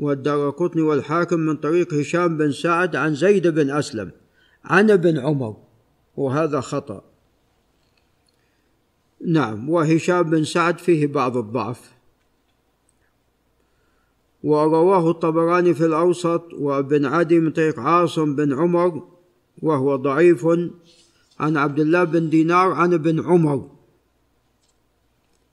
والدار 0.00 0.50
قطني 0.50 0.82
والحاكم 0.82 1.40
من 1.40 1.56
طريق 1.56 1.94
هشام 1.94 2.36
بن 2.36 2.52
سعد 2.52 2.96
عن 2.96 3.14
زيد 3.14 3.46
بن 3.46 3.70
أسلم 3.70 4.10
عن 4.64 4.90
ابن 4.90 5.18
عمر 5.18 5.56
وهذا 6.16 6.60
خطأ. 6.60 7.04
نعم 9.26 9.70
وهشام 9.70 10.22
بن 10.22 10.44
سعد 10.44 10.78
فيه 10.78 11.06
بعض 11.06 11.36
الضعف. 11.36 11.95
ورواه 14.42 15.10
الطبراني 15.10 15.74
في 15.74 15.86
الأوسط 15.86 16.54
وابن 16.54 17.04
عدي 17.04 17.40
من 17.40 17.50
طريق 17.50 17.80
عاصم 17.80 18.36
بن 18.36 18.52
عمر 18.52 19.02
وهو 19.62 19.96
ضعيف. 19.96 20.46
عن 21.40 21.56
عبد 21.56 21.80
الله 21.80 22.04
بن 22.04 22.28
دينار 22.30 22.72
عن 22.72 22.94
ابن 22.94 23.20
عمر. 23.20 23.70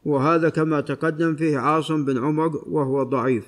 وهذا 0.06 0.50
كما 0.50 0.82
تقدم 0.82 1.36
فيه 1.36 1.58
عاصم 1.58 2.06
بن 2.06 2.17
عمر 2.17 2.63
وهو 2.67 3.04
ضعيف. 3.04 3.46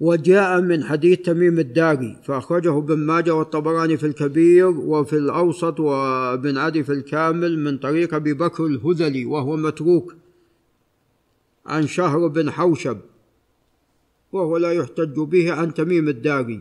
وجاء 0.00 0.60
من 0.60 0.84
حديث 0.84 1.20
تميم 1.20 1.58
الداري 1.58 2.16
فأخرجه 2.24 2.78
ابن 2.78 2.98
ماجه 2.98 3.34
والطبراني 3.34 3.96
في 3.96 4.06
الكبير 4.06 4.66
وفي 4.66 5.16
الأوسط 5.16 5.80
وابن 5.80 6.58
عدي 6.58 6.84
في 6.84 6.92
الكامل 6.92 7.58
من 7.58 7.78
طريق 7.78 8.14
أبي 8.14 8.32
بكر 8.32 8.66
الهذلي 8.66 9.24
وهو 9.24 9.56
متروك. 9.56 10.14
عن 11.66 11.86
شهر 11.86 12.26
بن 12.26 12.50
حوشب 12.50 12.98
وهو 14.32 14.56
لا 14.56 14.72
يحتج 14.72 15.20
به 15.20 15.52
عن 15.52 15.74
تميم 15.74 16.08
الداري 16.08 16.60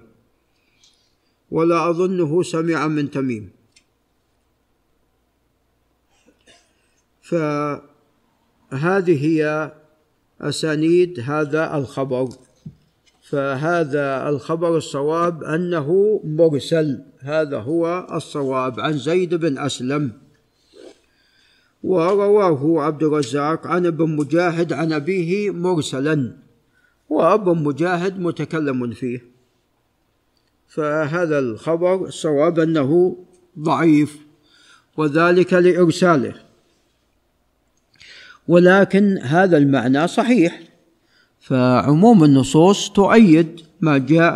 ولا 1.51 1.89
أظنه 1.89 2.43
سمع 2.43 2.87
من 2.87 3.11
تميم. 3.11 3.49
فهذه 7.21 7.81
هي 9.25 9.71
أسانيد 10.41 11.19
هذا 11.19 11.77
الخبر. 11.77 12.29
فهذا 13.21 14.29
الخبر 14.29 14.77
الصواب 14.77 15.43
أنه 15.43 16.19
مرسل 16.23 17.03
هذا 17.19 17.59
هو 17.59 18.07
الصواب 18.11 18.79
عن 18.79 18.97
زيد 18.97 19.33
بن 19.33 19.57
أسلم. 19.57 20.24
ورواه 21.85 22.83
عبد 22.83 23.03
الرزاق 23.03 23.67
عن 23.67 23.85
ابن 23.85 24.15
مجاهد 24.15 24.73
عن 24.73 24.93
أبيه 24.93 25.51
مرسلا 25.51 26.31
وأبو 27.09 27.53
مجاهد 27.53 28.19
متكلم 28.19 28.91
فيه. 28.91 29.25
فهذا 30.67 31.39
الخبر 31.39 32.05
الصواب 32.05 32.59
أنه 32.59 33.17
ضعيف 33.59 34.17
وذلك 34.97 35.53
لإرساله. 35.53 36.33
ولكن 38.47 39.17
هذا 39.17 39.57
المعنى 39.57 40.07
صحيح 40.07 40.59
فعموم 41.39 42.23
النصوص 42.23 42.89
تؤيد 42.89 43.61
ما 43.81 43.97
جاء 43.97 44.35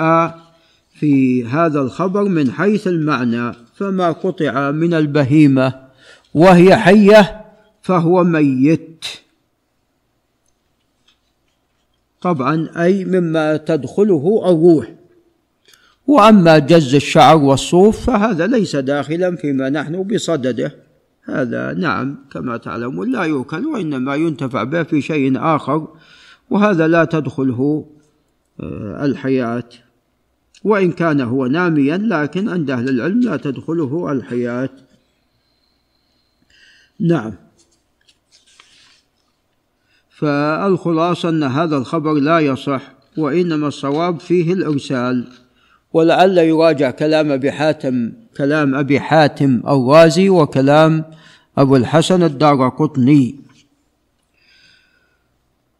في 0.93 1.45
هذا 1.45 1.81
الخبر 1.81 2.23
من 2.23 2.51
حيث 2.51 2.87
المعنى 2.87 3.53
فما 3.75 4.11
قطع 4.11 4.71
من 4.71 4.93
البهيمة 4.93 5.89
وهي 6.33 6.77
حية 6.77 7.38
فهو 7.89 8.23
ميت. 8.23 9.05
طبعا 12.21 12.69
أي 12.77 13.05
مما 13.05 13.57
تدخله 13.57 14.41
الروح. 14.45 14.93
وأما 16.07 16.59
جز 16.59 16.95
الشعر 16.95 17.37
والصوف 17.37 18.05
فهذا 18.05 18.47
ليس 18.47 18.75
داخلا 18.75 19.35
فيما 19.35 19.69
نحن 19.69 20.03
بصدده. 20.03 20.75
هذا 21.23 21.73
نعم 21.73 22.15
كما 22.31 22.57
تعلمون 22.57 23.11
لا 23.11 23.23
يؤكل 23.23 23.65
وإنما 23.65 24.15
ينتفع 24.15 24.63
به 24.63 24.83
في 24.83 25.01
شيء 25.01 25.39
آخر 25.55 25.87
وهذا 26.49 26.87
لا 26.87 27.05
تدخله 27.05 27.85
آه، 28.59 29.05
الحياة. 29.05 29.69
وإن 30.63 30.91
كان 30.91 31.21
هو 31.21 31.45
ناميا 31.45 31.97
لكن 31.97 32.49
عند 32.49 32.71
أهل 32.71 32.89
العلم 32.89 33.19
لا 33.19 33.37
تدخله 33.37 34.11
الحياة. 34.11 34.69
نعم. 36.99 37.48
فالخلاصة 40.19 41.29
أن 41.29 41.43
هذا 41.43 41.77
الخبر 41.77 42.13
لا 42.13 42.39
يصح 42.39 42.81
وإنما 43.17 43.67
الصواب 43.67 44.19
فيه 44.19 44.53
الإرسال. 44.53 45.27
ولعل 45.93 46.37
يراجع 46.37 46.91
كلام 46.91 47.31
أبي 47.31 47.51
حاتم 47.51 48.11
كلام 48.37 48.75
أبي 48.75 48.99
حاتم 48.99 49.61
الرازي 49.67 50.29
وكلام 50.29 51.03
أبو 51.57 51.75
الحسن 51.75 52.23
الدار 52.23 52.69
قطني 52.69 53.35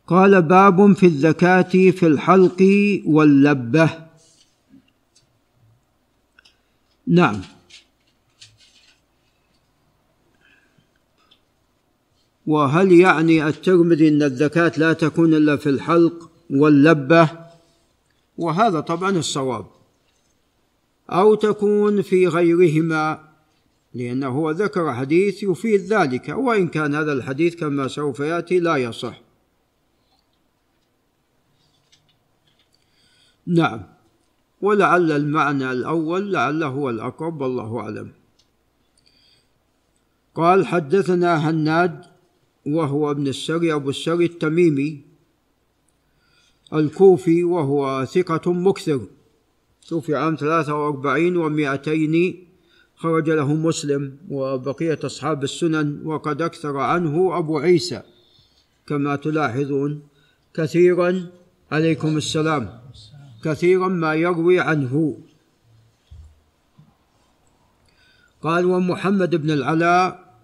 قال 0.08 0.42
باب 0.42 0.94
في 0.94 1.06
الزكاة 1.06 1.92
في 1.92 2.08
الحلق 2.08 2.64
واللبة. 3.06 3.90
نعم. 7.08 7.42
وهل 12.50 12.92
يعني 12.92 13.48
الترمذي 13.48 14.08
إن 14.08 14.24
الزكاة 14.24 14.72
لا 14.78 14.94
تكون 14.94 15.34
إلا 15.34 15.56
في 15.56 15.70
الحلق 15.70 16.32
واللبة؟ 16.50 17.30
وهذا 18.38 18.80
طبعا 18.80 19.10
الصواب. 19.10 19.66
أو 21.10 21.36
تكون 21.36 22.02
في 22.02 22.28
غيرهما 22.28 23.30
لأنه 23.94 24.52
ذكر 24.52 24.94
حديث 24.94 25.44
يفيد 25.44 25.94
ذلك 25.94 26.30
وإن 26.30 26.68
كان 26.68 26.96
هذا 26.96 27.14
الحديث 27.14 27.56
كما 27.56 27.88
سوف 27.88 28.20
يأتي 28.20 28.60
لا 28.60 28.76
يصح. 28.76 29.22
نعم. 33.48 33.84
ولعل 34.62 35.12
المعنى 35.12 35.72
الأول 35.72 36.34
لعله 36.34 36.68
هو 36.68 36.90
الأقرب 36.90 37.42
والله 37.42 37.80
أعلم. 37.80 38.12
قال 40.36 40.68
حدثنا 40.68 41.50
هناد 41.50 42.19
وهو 42.66 43.12
ابن 43.12 43.28
السري 43.28 43.74
أبو 43.74 43.90
السري 43.90 44.26
التميمي 44.26 45.02
الكوفي 46.74 47.44
وهو 47.44 48.06
ثقة 48.06 48.54
مكثر. 48.54 49.08
توفي 49.88 50.16
عام 50.16 50.36
ثلاثة 50.36 50.74
وأربعين 50.74 51.38
ومائتين 51.38 52.46
خرج 52.96 53.30
له 53.30 53.54
مسلم 53.54 54.18
وبقية 54.30 55.00
أصحاب 55.04 55.44
السنن 55.44 56.02
وقد 56.06 56.42
أكثر 56.42 56.78
عنه 56.78 57.38
أبو 57.38 57.58
عيسى. 57.58 58.02
كما 58.88 59.16
تلاحظون 59.16 60.02
كثيرا 60.54 61.28
عليكم 61.72 62.18
السلام. 62.18 62.80
كثيرا 63.44 63.88
ما 63.88 64.14
يروي 64.14 64.60
عنه. 64.60 65.18
قال 68.42 68.66
ومحمد 68.66 69.36
بن 69.36 69.52
العلاء 69.52 70.36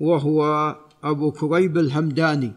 وهو 0.00 0.76
أبو 1.04 1.32
كريب 1.32 1.78
الهمداني 1.78 2.52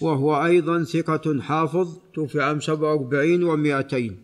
وهو 0.00 0.44
أيضا 0.44 0.84
ثقة 0.84 1.40
حافظ 1.40 1.98
توفي 2.14 2.42
عام 2.42 2.60
سبعة 2.60 2.94
وأربعين 2.94 3.42
ومائتين. 3.42 4.22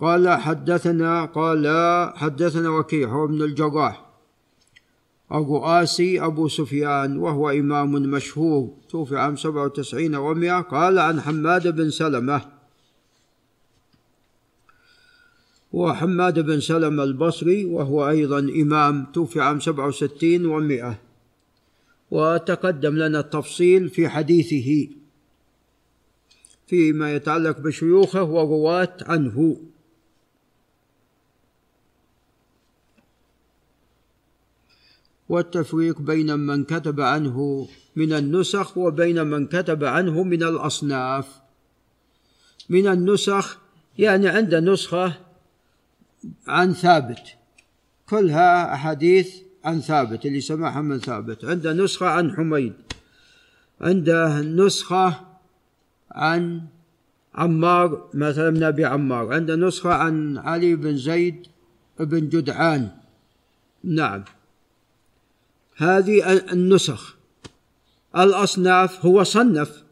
قال 0.00 0.28
حدثنا 0.28 1.24
قال 1.24 1.66
حدثنا 2.16 2.68
وكيع 2.68 3.08
هو 3.08 3.24
ابن 3.24 3.42
الجراح 3.42 4.04
الرؤاسي 5.32 6.24
أبو 6.24 6.48
سفيان 6.48 7.16
وهو 7.16 7.50
إمام 7.50 7.92
مشهور 7.92 8.70
توفي 8.90 9.16
عام 9.16 9.36
سبعة 9.36 9.64
وتسعين 9.64 10.14
ومائة. 10.16 10.60
قال 10.60 10.98
عن 10.98 11.20
حماد 11.20 11.76
بن 11.76 11.90
سلمة 11.90 12.40
وحماد 15.72 16.40
بن 16.40 16.60
سلمة 16.60 17.02
البصري 17.02 17.64
وهو 17.64 18.08
أيضا 18.08 18.38
إمام 18.38 19.06
توفي 19.12 19.40
عام 19.40 19.60
سبعة 19.60 19.86
وستين 19.86 20.46
ومائة. 20.46 20.98
وتقدم 22.10 22.96
لنا 22.96 23.20
التفصيل 23.20 23.90
في 23.90 24.08
حديثه 24.08 24.88
فيما 26.66 27.14
يتعلق 27.14 27.58
بشيوخه 27.58 28.22
ورواة 28.22 28.96
عنه. 29.02 29.56
والتفريق 35.28 36.00
بين 36.00 36.38
من 36.38 36.64
كتب 36.64 37.00
عنه 37.00 37.68
من 37.96 38.12
النسخ 38.12 38.78
وبين 38.78 39.26
من 39.26 39.46
كتب 39.46 39.84
عنه 39.84 40.22
من 40.22 40.42
الأصناف. 40.42 41.40
من 42.68 42.86
النسخ 42.86 43.58
يعني 43.98 44.28
عند 44.28 44.54
نسخة 44.54 45.20
عن 46.46 46.72
ثابت. 46.72 47.36
كلها 48.08 48.74
أحاديث 48.74 49.43
عن 49.64 49.80
ثابت 49.80 50.26
اللي 50.26 50.40
سمعها 50.40 50.80
من 50.80 50.98
ثابت. 50.98 51.44
عنده 51.44 51.72
نسخة 51.72 52.06
عن 52.06 52.36
حميد. 52.36 52.72
عنده 53.80 54.40
نسخة 54.40 55.20
عن 56.12 56.62
عمار 57.34 58.10
مثلا 58.14 58.50
من 58.50 58.62
أبي 58.62 58.84
عمار. 58.84 59.34
عنده 59.34 59.56
نسخة 59.56 59.90
عن 59.90 60.38
علي 60.38 60.74
بن 60.74 60.96
زيد 60.96 61.46
بن 62.00 62.28
جدعان. 62.28 62.88
نعم. 63.84 64.24
هذه 65.76 66.32
النسخ. 66.52 67.16
الأصناف 68.16 69.06
هو 69.06 69.22
صنف. 69.22 69.84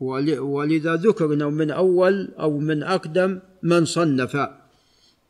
ولذا 0.00 0.94
ذكر 0.94 1.34
أنه 1.34 1.50
من 1.50 1.70
أول 1.70 2.28
أو 2.40 2.58
من 2.58 2.82
أقدم 2.82 3.38
من 3.62 3.84
صنف. 3.84 4.63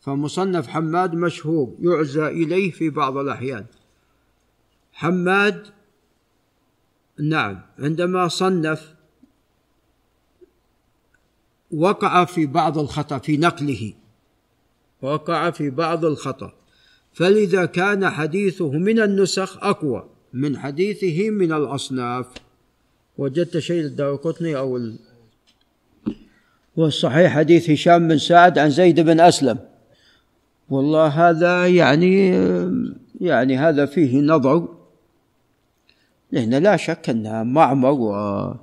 فمصنف 0.05 0.69
حماد 0.69 1.15
مشهور 1.15 1.75
يعزى 1.81 2.27
إليه 2.27 2.71
في 2.71 2.91
بعض 2.91 3.17
الأحيان. 3.17 3.65
حماد 4.93 5.67
نعم 7.21 7.61
عندما 7.79 8.29
صنف 8.29 8.95
وقع 11.71 12.25
في 12.25 12.47
بعض 12.47 12.79
الخطأ 12.79 13.19
في 13.19 13.37
نقله 13.37 13.93
وقع 15.03 15.51
في 15.51 15.71
بعض 15.71 16.05
الخطأ. 16.05 16.53
فلذا 17.13 17.65
كان 17.65 18.11
حديثه 18.11 18.71
من 18.73 19.01
النسخ 19.01 19.59
أقوى 19.65 20.09
من 20.33 20.59
حديثه 20.59 21.31
من 21.31 21.53
الأصناف. 21.53 22.27
وجدت 23.19 23.59
شيء 23.59 23.83
للدارقطني 23.83 24.57
أو 24.57 24.77
ال... 24.77 24.99
والصحيح 26.77 27.33
حديث 27.33 27.71
هشام 27.71 28.09
بن 28.09 28.19
سعد 28.19 28.59
عن 28.59 28.71
زيد 28.71 29.01
بن 29.01 29.21
أسلم. 29.21 29.74
والله 30.71 31.07
هذا 31.07 31.67
يعني 31.67 32.29
يعني 33.21 33.59
هذا 33.59 33.87
فيه 33.87 34.21
نظر. 34.21 34.69
لأن 36.33 36.55
لا 36.55 36.77
شك 36.77 37.11
أن 37.11 37.47
معمر 37.47 38.57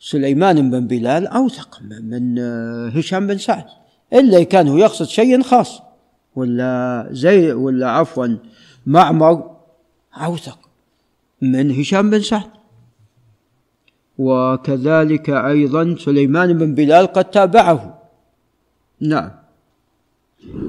وسليمان 0.00 0.70
بن 0.70 0.86
بلال 0.86 1.26
أوثق 1.26 1.82
من 1.82 2.38
هشام 2.88 3.26
بن 3.26 3.38
سعد 3.38 3.64
إلا 4.12 4.42
كان 4.42 4.68
هو 4.68 4.76
يقصد 4.76 5.06
شيء 5.06 5.42
خاص. 5.42 5.82
ولا 6.36 7.08
زي 7.10 7.52
ولا 7.52 7.90
عفوا 7.90 8.36
معمر 8.86 9.56
أوثق 10.14 10.58
من 11.42 11.70
هشام 11.70 12.10
بن 12.10 12.20
سعد. 12.20 12.50
وكذلك 14.18 15.30
أيضا 15.30 15.96
سليمان 15.98 16.58
بن 16.58 16.74
بلال 16.74 17.06
قد 17.06 17.24
تابعه. 17.24 18.02
نعم. 19.00 19.45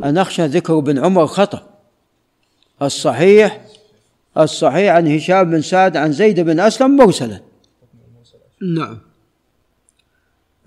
أنا 0.04 0.22
أخشى 0.22 0.46
ذكر 0.46 0.78
ابن 0.78 1.00
عمر 1.00 1.28
خطأ. 1.28 1.80
الصحيح 2.82 3.66
الصحيح 4.38 4.96
عن 4.96 5.08
هشام 5.08 5.52
بن 5.52 5.62
سعد 5.62 5.98
عن 5.98 6.12
زيد 6.12 6.40
بن 6.40 6.60
أسلم 6.60 6.96
مرسلا. 6.96 7.42
نعم. 8.62 8.98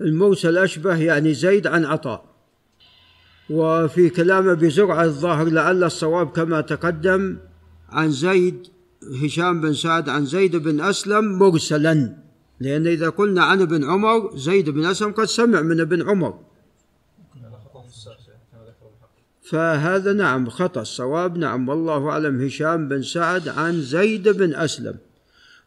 المرسل 0.01 0.57
أشبه 0.57 0.95
يعني 0.95 1.33
زيد 1.33 1.67
عن 1.67 1.85
عطاء. 1.85 2.25
وفي 3.49 4.09
كلام 4.09 4.49
أبي 4.49 4.69
زرعة 4.69 5.03
الظاهر 5.03 5.49
لعل 5.49 5.83
الصواب 5.83 6.29
كما 6.29 6.61
تقدم 6.61 7.37
عن 7.89 8.11
زيد 8.11 8.67
هشام 9.23 9.61
بن 9.61 9.73
سعد 9.73 10.09
عن 10.09 10.25
زيد 10.25 10.55
بن 10.55 10.81
أسلم 10.81 11.39
مرسلا. 11.39 12.17
لأن 12.59 12.87
إذا 12.87 13.09
قلنا 13.09 13.43
عن 13.43 13.61
ابن 13.61 13.83
عمر 13.83 14.37
زيد 14.37 14.69
بن 14.69 14.85
أسلم 14.85 15.11
قد 15.11 15.25
سمع 15.25 15.61
من 15.61 15.81
ابن 15.81 16.09
عمر. 16.09 16.39
فهذا 19.51 20.13
نعم 20.13 20.49
خطأ. 20.49 20.81
الصواب 20.81 21.37
نعم 21.37 21.69
والله 21.69 22.09
أعلم. 22.09 22.41
هشام 22.41 22.87
بن 22.87 23.01
سعد 23.01 23.47
عن 23.47 23.81
زيد 23.81 24.29
بن 24.29 24.55
أسلم. 24.55 24.95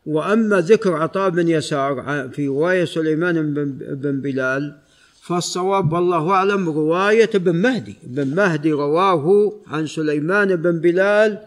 وأما 0.06 0.60
ذكر 0.60 0.92
عطاء 0.92 1.30
بن 1.30 1.48
يسار 1.48 2.28
في 2.32 2.46
رواية 2.46 2.84
سليمان 2.84 3.54
بن 4.02 4.20
بلال 4.20 4.76
فالصواب 5.22 5.92
والله 5.92 6.30
أعلم 6.30 6.68
رواية 6.68 7.30
ابن 7.34 7.56
مهدي. 7.56 7.96
ابن 8.04 8.34
مهدي 8.34 8.72
رواه 8.72 9.52
عن 9.66 9.86
سليمان 9.86 10.56
بن 10.56 10.80
بلال 10.80 11.38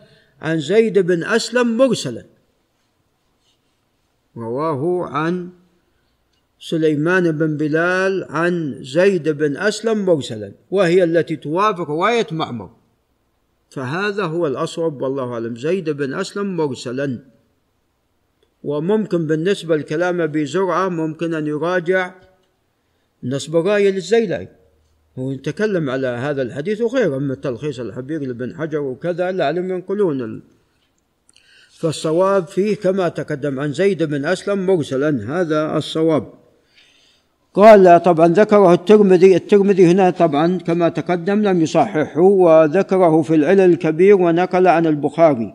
عن 0.42 0.60
زيد 0.60 1.00
بن 1.00 1.24
أسلم 1.24 1.78
مرسلا. 1.78 2.24
رواه 4.38 5.08
عن 5.08 5.50
سليمان 6.60 7.32
بن 7.32 7.58
بلال 7.58 8.26
عن 8.30 8.84
زيد 8.84 9.30
بن 9.30 9.58
أسلم 9.58 10.06
مرسلا 10.06 10.52
وهي 10.72 11.04
التي 11.04 11.36
توافق 11.36 11.90
رواية 11.90 12.28
معمر. 12.32 12.70
فهذا 13.70 14.24
هو 14.24 14.48
الأصوب 14.48 15.02
والله 15.02 15.34
أعلم. 15.34 15.56
زيد 15.56 15.90
بن 15.90 16.14
أسلم 16.14 16.56
مرسلا. 16.56 17.20
وممكن 18.64 19.28
بالنسبة 19.28 19.76
لكلام 19.76 20.22
أبي 20.22 20.46
زرعة 20.46 20.90
ممكن 20.90 21.34
أن 21.34 21.48
يراجع 21.48 22.14
نصب 23.24 23.56
الراية 23.56 23.92
للزيلعي. 23.92 24.48
هو 25.20 25.32
يتكلم 25.32 25.90
على 25.90 26.08
هذا 26.08 26.42
الحديث 26.42 26.82
وغيره 26.82 27.18
من 27.18 27.42
تلخيص 27.42 27.80
الحبير 27.80 28.22
لابن 28.22 28.56
حجر 28.56 28.80
وكذا 28.80 29.32
لعلم 29.32 29.70
ينقلون 29.70 30.42
فالصواب 31.72 32.48
فيه 32.48 32.76
كما 32.76 33.10
تقدم 33.10 33.60
عن 33.60 33.74
زيد 33.74 34.04
بن 34.04 34.26
أسلم 34.26 34.66
مرسلا. 34.66 35.42
هذا 35.42 35.78
الصواب. 35.78 36.34
قال 37.54 38.04
طبعا 38.04 38.28
ذكره 38.28 38.74
الترمذي. 38.74 39.36
الترمذي 39.36 39.92
هنا 39.92 40.10
طبعا 40.10 40.58
كما 40.58 40.90
تقدم 40.90 41.42
لم 41.42 41.62
يصححه 41.62 42.22
وذكره 42.22 43.22
في 43.22 43.36
العلل 43.36 43.62
الكبير 43.62 44.16
ونقل 44.22 44.68
عن 44.68 44.86
البخاري. 44.86 45.54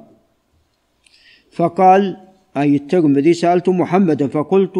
فقال 1.52 2.16
أي 2.57 2.76
الترمذي 2.76 3.35
سألت 3.35 3.68
محمدا 3.68 4.28
فقلت 4.28 4.72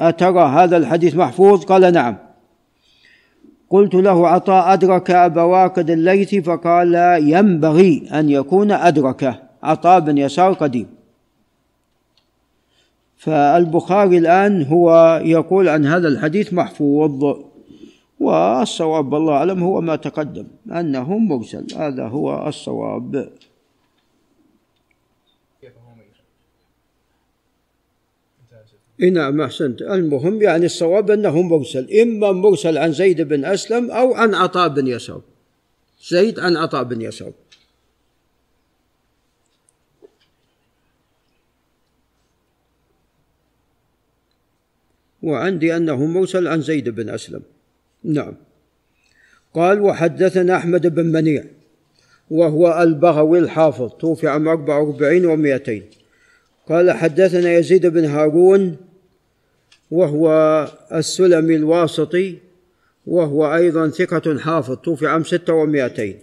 أترى 0.00 0.44
هذا 0.44 0.76
الحديث 0.76 1.16
محفوظ؟ 1.16 1.64
قال 1.64 1.92
نعم. 1.92 2.16
قلت 3.70 3.94
له 3.94 4.28
عطاء 4.28 4.72
أدرك 4.72 5.10
أبا 5.10 5.42
واقد 5.42 5.90
الليثي 5.90 6.42
فقال 6.42 6.94
ينبغي 7.28 8.08
أن 8.12 8.30
يكون 8.30 8.72
أدركه. 8.72 9.34
عطاء 9.62 10.00
بن 10.00 10.18
يسار 10.18 10.52
قديم. 10.52 10.86
فالبخاري 13.22 14.18
الآن 14.18 14.62
هو 14.62 15.20
يقول 15.24 15.68
عن 15.68 15.86
هذا 15.86 16.08
الحديث 16.08 16.52
محفوظ 16.52 17.36
والصواب 18.20 19.12
والله 19.12 19.32
أعلم 19.32 19.62
هو 19.62 19.80
ما 19.80 19.96
تقدم 19.96 20.46
أنه 20.70 21.18
مرسل 21.18 21.66
هذا 21.76 22.06
هو 22.06 22.48
الصواب. 22.48 23.28
نعم 28.98 29.40
أحسنت. 29.40 29.82
المهم 29.82 30.42
يعني 30.42 30.66
الصواب 30.66 31.10
أنه 31.10 31.42
مرسل 31.42 32.00
إما 32.00 32.32
مرسل 32.32 32.78
عن 32.78 32.92
زيد 32.92 33.20
بن 33.20 33.44
أسلم 33.44 33.90
أو 33.90 34.14
عن 34.14 34.34
عطاء 34.34 34.68
بن 34.68 34.86
يسار. 34.86 35.20
زيد 36.08 36.40
عن 36.40 36.56
عطاء 36.56 36.82
بن 36.84 37.02
يسار. 37.02 37.32
وعندي 45.22 45.76
أنه 45.76 46.06
مرسل 46.06 46.48
عن 46.48 46.60
زيد 46.60 46.88
بن 46.88 47.08
أسلم. 47.08 47.42
نعم. 48.04 48.34
قال 49.54 49.80
وحدثنا 49.80 50.56
أحمد 50.56 50.94
بن 50.94 51.06
منيع 51.06 51.44
وهو 52.30 52.82
البغوي 52.82 53.38
الحافظ 53.38 53.90
توفي 53.90 54.28
عام 54.28 54.48
44 54.48 55.58
و200 55.58 55.82
قال 56.68 56.90
حدثنا 56.90 57.52
يزيد 57.52 57.86
بن 57.86 58.04
هارون 58.04 58.76
وهو 59.90 60.28
السلمي 60.92 61.56
الواسطي 61.56 62.38
وهو 63.06 63.54
أيضا 63.54 63.88
ثقة 63.88 64.38
حافظ 64.38 64.76
توفي 64.76 65.06
عام 65.06 65.24
ستة 65.24 65.52
ومائتين 65.52 66.18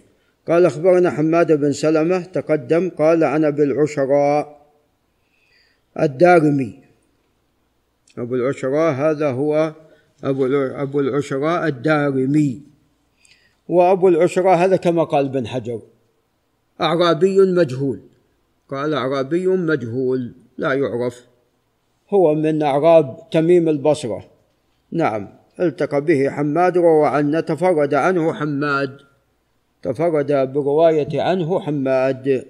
قال 0.48 0.66
أخبرنا 0.66 1.10
حماد 1.10 1.52
بن 1.52 1.72
سلمة 1.72 2.18
تقدم 2.18 2.90
قال 2.90 3.24
عن 3.24 3.44
أبي 3.44 3.62
العشراء 3.62 4.66
الدارمي. 6.00 6.89
أبو 8.18 8.34
العشراء 8.34 8.92
هذا 8.92 9.30
هو 9.30 9.72
أبو 10.24 10.46
أبو 10.56 11.00
العشراء 11.00 11.66
الدارمي. 11.66 12.62
وأبو 13.68 14.08
العشراء 14.08 14.56
هذا 14.56 14.76
كما 14.76 15.04
قال 15.04 15.26
ابن 15.26 15.46
حجر 15.46 15.80
أعرابي 16.80 17.40
مجهول. 17.40 18.00
قال 18.68 18.94
أعرابي 18.94 19.46
مجهول 19.46 20.32
لا 20.58 20.72
يعرف. 20.72 21.24
هو 22.10 22.34
من 22.34 22.62
أعراب 22.62 23.18
تميم 23.30 23.68
البصرة. 23.68 24.24
نعم 24.92 25.28
التقى 25.60 26.00
به 26.00 26.30
حماد 26.30 26.78
روى 26.78 27.06
عنه 27.06 27.40
تفرد 27.40 27.94
عنه 27.94 28.32
حماد. 28.32 28.98
تفرد 29.82 30.52
برواية 30.52 31.22
عنه 31.22 31.60
حماد. 31.60 32.44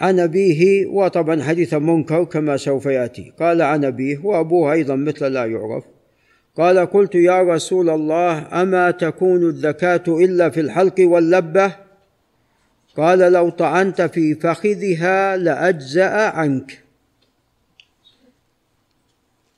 عن 0.00 0.20
أبيه 0.20 0.86
وطبعا 0.86 1.42
حديث 1.42 1.74
منكر 1.74 2.24
كما 2.24 2.56
سوف 2.56 2.86
يأتي. 2.86 3.32
قال 3.38 3.62
عن 3.62 3.84
أبيه 3.84 4.18
وأبوه 4.24 4.72
أيضا 4.72 4.96
مثل 4.96 5.26
لا 5.32 5.44
يعرف. 5.44 5.84
قال 6.56 6.78
قلت 6.78 7.14
يا 7.14 7.42
رسول 7.42 7.90
الله 7.90 8.62
أما 8.62 8.90
تكون 8.90 9.48
الزكاة 9.48 10.02
إلا 10.08 10.50
في 10.50 10.60
الحلق 10.60 10.94
واللبة؟ 10.98 11.76
قال 12.96 13.18
لو 13.18 13.50
طعنت 13.50 14.02
في 14.02 14.34
فخذها 14.34 15.36
لأجزأ 15.36 16.10
عنك. 16.10 16.84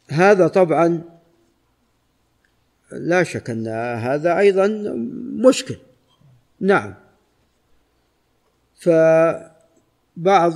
هذا 0.09 0.47
طبعا 0.49 1.03
لا 2.93 3.23
شك 3.23 3.51
أن 3.51 3.69
هذا 3.99 4.39
أيضا 4.39 4.67
مشكل. 5.47 5.77
نعم. 6.61 6.95
فبعض 10.21 10.53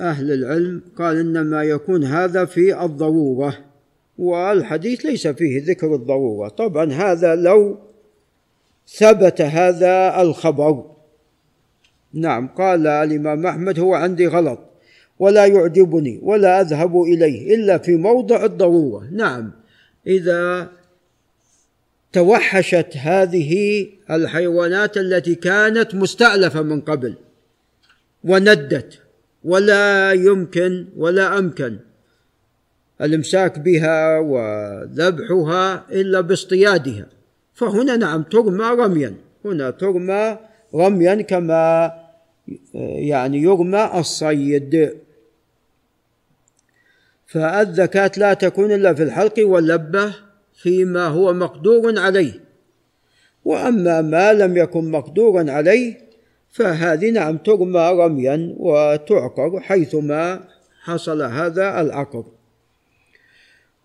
أهل 0.00 0.32
العلم 0.32 0.82
قال 0.98 1.16
إنما 1.16 1.64
يكون 1.64 2.04
هذا 2.04 2.44
في 2.44 2.84
الضرورة 2.84 3.58
والحديث 4.18 5.06
ليس 5.06 5.26
فيه 5.26 5.64
ذكر 5.64 5.94
الضرورة. 5.94 6.48
طبعا 6.48 6.92
هذا 6.92 7.34
لو 7.34 7.78
ثبت 8.88 9.40
هذا 9.40 10.22
الخبر. 10.22 10.84
نعم 12.12 12.48
قال 12.48 12.86
الإمام 12.86 13.46
أحمد 13.46 13.78
هو 13.78 13.94
عندي 13.94 14.26
غلط 14.26 14.58
ولا 15.18 15.46
يعجبني 15.46 16.20
ولا 16.22 16.60
أذهب 16.60 17.02
إليه 17.02 17.54
إلا 17.54 17.78
في 17.78 17.96
موضع 17.96 18.44
الضرورة. 18.44 19.08
نعم 19.12 19.52
إذا 20.06 20.68
توحشت 22.12 22.96
هذه 22.96 23.86
الحيوانات 24.10 24.96
التي 24.96 25.34
كانت 25.34 25.94
مستألفة 25.94 26.62
من 26.62 26.80
قبل 26.80 27.14
وندت 28.24 28.98
ولا 29.44 30.12
يمكن 30.12 30.86
ولا 30.96 31.38
أمكن 31.38 31.78
الإمساك 33.00 33.58
بها 33.58 34.18
وذبحها 34.18 35.84
إلا 35.90 36.20
باصطيادها. 36.20 37.06
فهنا 37.54 37.96
نعم 37.96 38.22
ترمى 38.22 38.64
رميا. 38.64 39.14
هنا 39.44 39.70
ترمى 39.70 40.38
رميا 40.74 41.22
كما 41.22 41.92
يعني 42.74 43.38
يرمى 43.42 43.90
الصيد. 43.94 44.96
فالزكاة 47.26 48.12
لا 48.16 48.34
تكون 48.34 48.72
إلا 48.72 48.94
في 48.94 49.02
الحلق 49.02 49.34
واللبة 49.38 50.14
فيما 50.54 51.06
هو 51.06 51.32
مقدور 51.32 51.98
عليه. 51.98 52.40
وأما 53.44 54.00
ما 54.00 54.32
لم 54.32 54.56
يكن 54.56 54.90
مقدورا 54.90 55.50
عليه 55.50 56.09
فهذه 56.50 57.10
نعم 57.10 57.36
ترمى 57.38 57.90
رميا 57.90 58.54
وتعقر 58.58 59.60
حيثما 59.60 60.40
حصل 60.82 61.22
هذا 61.22 61.80
العقر. 61.80 62.24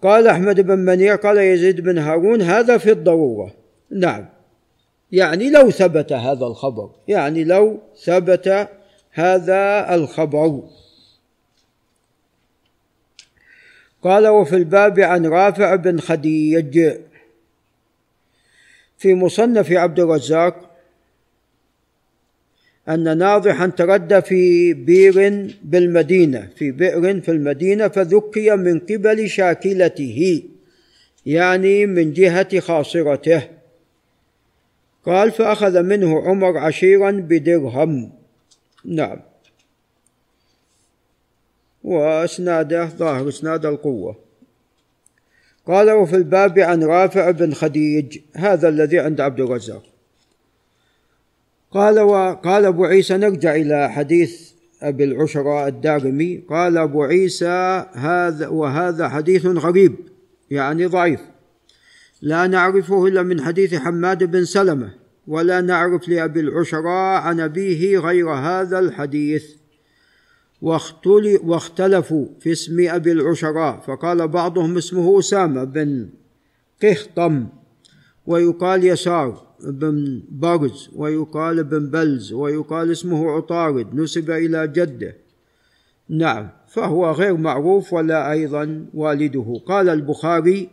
قال 0.04 0.28
أحمد 0.28 0.62
بن 0.62 0.80
منيع 0.80 1.16
قال 1.16 1.38
يزيد 1.38 1.82
بن 1.82 1.98
هارون 1.98 2.42
هذا 2.42 2.78
في 2.78 2.92
الضرورة. 2.92 3.54
نعم. 3.92 4.26
يعني 5.12 5.50
لو 5.50 5.70
ثبت 5.70 6.14
هذا 6.14 6.46
الخبر 6.46 6.90
يعني 7.08 7.44
لو 7.44 7.80
ثبت 8.04 8.70
هذا 9.12 9.96
الخبر. 9.96 10.64
قال 14.04 14.28
وفي 14.28 14.56
الباب 14.56 15.00
عن 15.00 15.26
رافع 15.26 15.76
بن 15.76 16.00
خديج 16.00 16.92
في 18.98 19.16
مصنف 19.16 19.72
عبد 19.72 20.00
الرزاق 20.00 20.65
أن 22.90 23.18
ناضحا 23.18 23.68
تردى 23.68 24.22
في 24.22 24.74
بير 24.74 25.48
بالمدينة 25.64 26.50
في 26.56 26.72
بئر 26.72 27.22
في 27.22 27.32
المدينة 27.32 27.88
فذكي 27.88 28.56
من 28.56 28.80
قبل 28.80 29.30
شاكلته 29.30 30.44
يعني 31.26 31.86
من 31.86 32.14
جهة 32.14 32.60
خاصرته. 32.60 33.50
قال 35.06 35.32
فأخذ 35.32 35.82
منه 35.82 36.22
عمر 36.22 36.58
عشيرا 36.58 37.12
بدرهم. 37.12 38.12
نعم. 38.86 39.22
وإسناده 41.84 42.86
ظاهر 42.86 43.30
إسناد 43.30 43.66
القوة. 43.66 44.16
قال 45.68 45.92
وفي 45.92 46.16
الباب 46.16 46.60
عن 46.60 46.84
رافع 46.84 47.32
بن 47.32 47.54
خديج 47.54 48.20
هذا 48.36 48.70
الذي 48.70 49.00
عند 49.00 49.22
عبد 49.22 49.40
الرزاق. 49.40 49.95
قال 51.76 52.00
وقال 52.00 52.66
أبو 52.66 52.86
عيسى 52.86 53.18
نرجع 53.18 53.56
إلى 53.56 53.92
حديث 53.92 54.52
أبي 54.82 55.04
العشراء 55.04 55.68
الدارمي 55.68 56.44
قال 56.50 56.78
أبو 56.78 57.04
عيسى 57.04 57.86
هذا 57.94 58.48
وهذا 58.48 59.10
حديث 59.10 59.46
غريب 59.46 59.96
يعني 60.52 60.86
ضعيف. 60.86 61.20
لا 62.22 62.48
نعرفه 62.48 63.08
إلا 63.08 63.24
من 63.24 63.42
حديث 63.42 63.76
حماد 63.76 64.24
بن 64.24 64.46
سلمة 64.46 64.90
ولا 65.28 65.62
نعرف 65.62 66.10
لأبي 66.10 66.40
العشراء 66.40 67.22
عن 67.22 67.40
أبيه 67.40 68.00
غير 68.00 68.30
هذا 68.30 68.80
الحديث. 68.80 69.46
واختلفوا 71.44 72.28
في 72.40 72.52
اسم 72.52 72.90
أبي 72.90 73.12
العشراء 73.12 73.80
فقال 73.88 74.28
بعضهم 74.28 74.78
اسمه 74.78 75.20
أسامة 75.20 75.64
بن 75.64 76.10
قهطم 76.84 77.48
ويقال 78.28 78.84
يسار 78.84 79.46
بن 79.64 80.22
برز 80.30 80.90
ويقال 80.96 81.64
بن 81.64 81.90
بلز 81.90 82.34
ويقال 82.34 82.92
اسمه 82.92 83.32
عطارد 83.32 83.96
نسب 83.96 84.32
إلى 84.32 84.68
جده. 84.68 85.16
نعم 86.10 86.50
فهو 86.68 87.12
غير 87.12 87.38
معروف 87.38 87.94
ولا 87.94 88.32
أيضا 88.32 88.86
والده. 88.94 89.62
قال 89.66 89.90
البخاري 89.90 90.70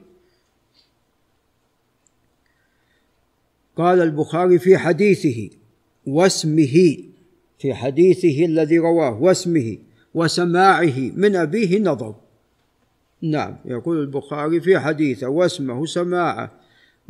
قال 3.76 4.00
البخاري 4.00 4.58
في 4.58 4.78
حديثه 4.78 5.50
واسمه 6.06 6.96
في 7.58 7.74
حديثه 7.74 8.44
الذي 8.44 8.78
رواه 8.78 9.22
واسمه 9.22 9.78
وسماعه 10.14 11.10
من 11.16 11.36
أبيه 11.36 11.80
نظر. 11.80 12.14
نعم 13.22 13.56
يقول 13.64 14.00
البخاري 14.00 14.60
في 14.60 14.78
حديثه 14.78 15.28
واسمه 15.28 15.86
سماعه. 15.86 16.61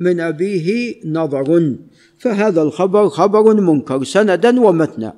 من 0.02 0.20
أبيه 0.20 0.94
نظر. 1.04 1.74
فهذا 2.18 2.62
الخبر 2.62 3.08
خبر 3.08 3.54
منكر 3.54 4.04
سندا 4.04 4.60
ومتنا. 4.60 5.14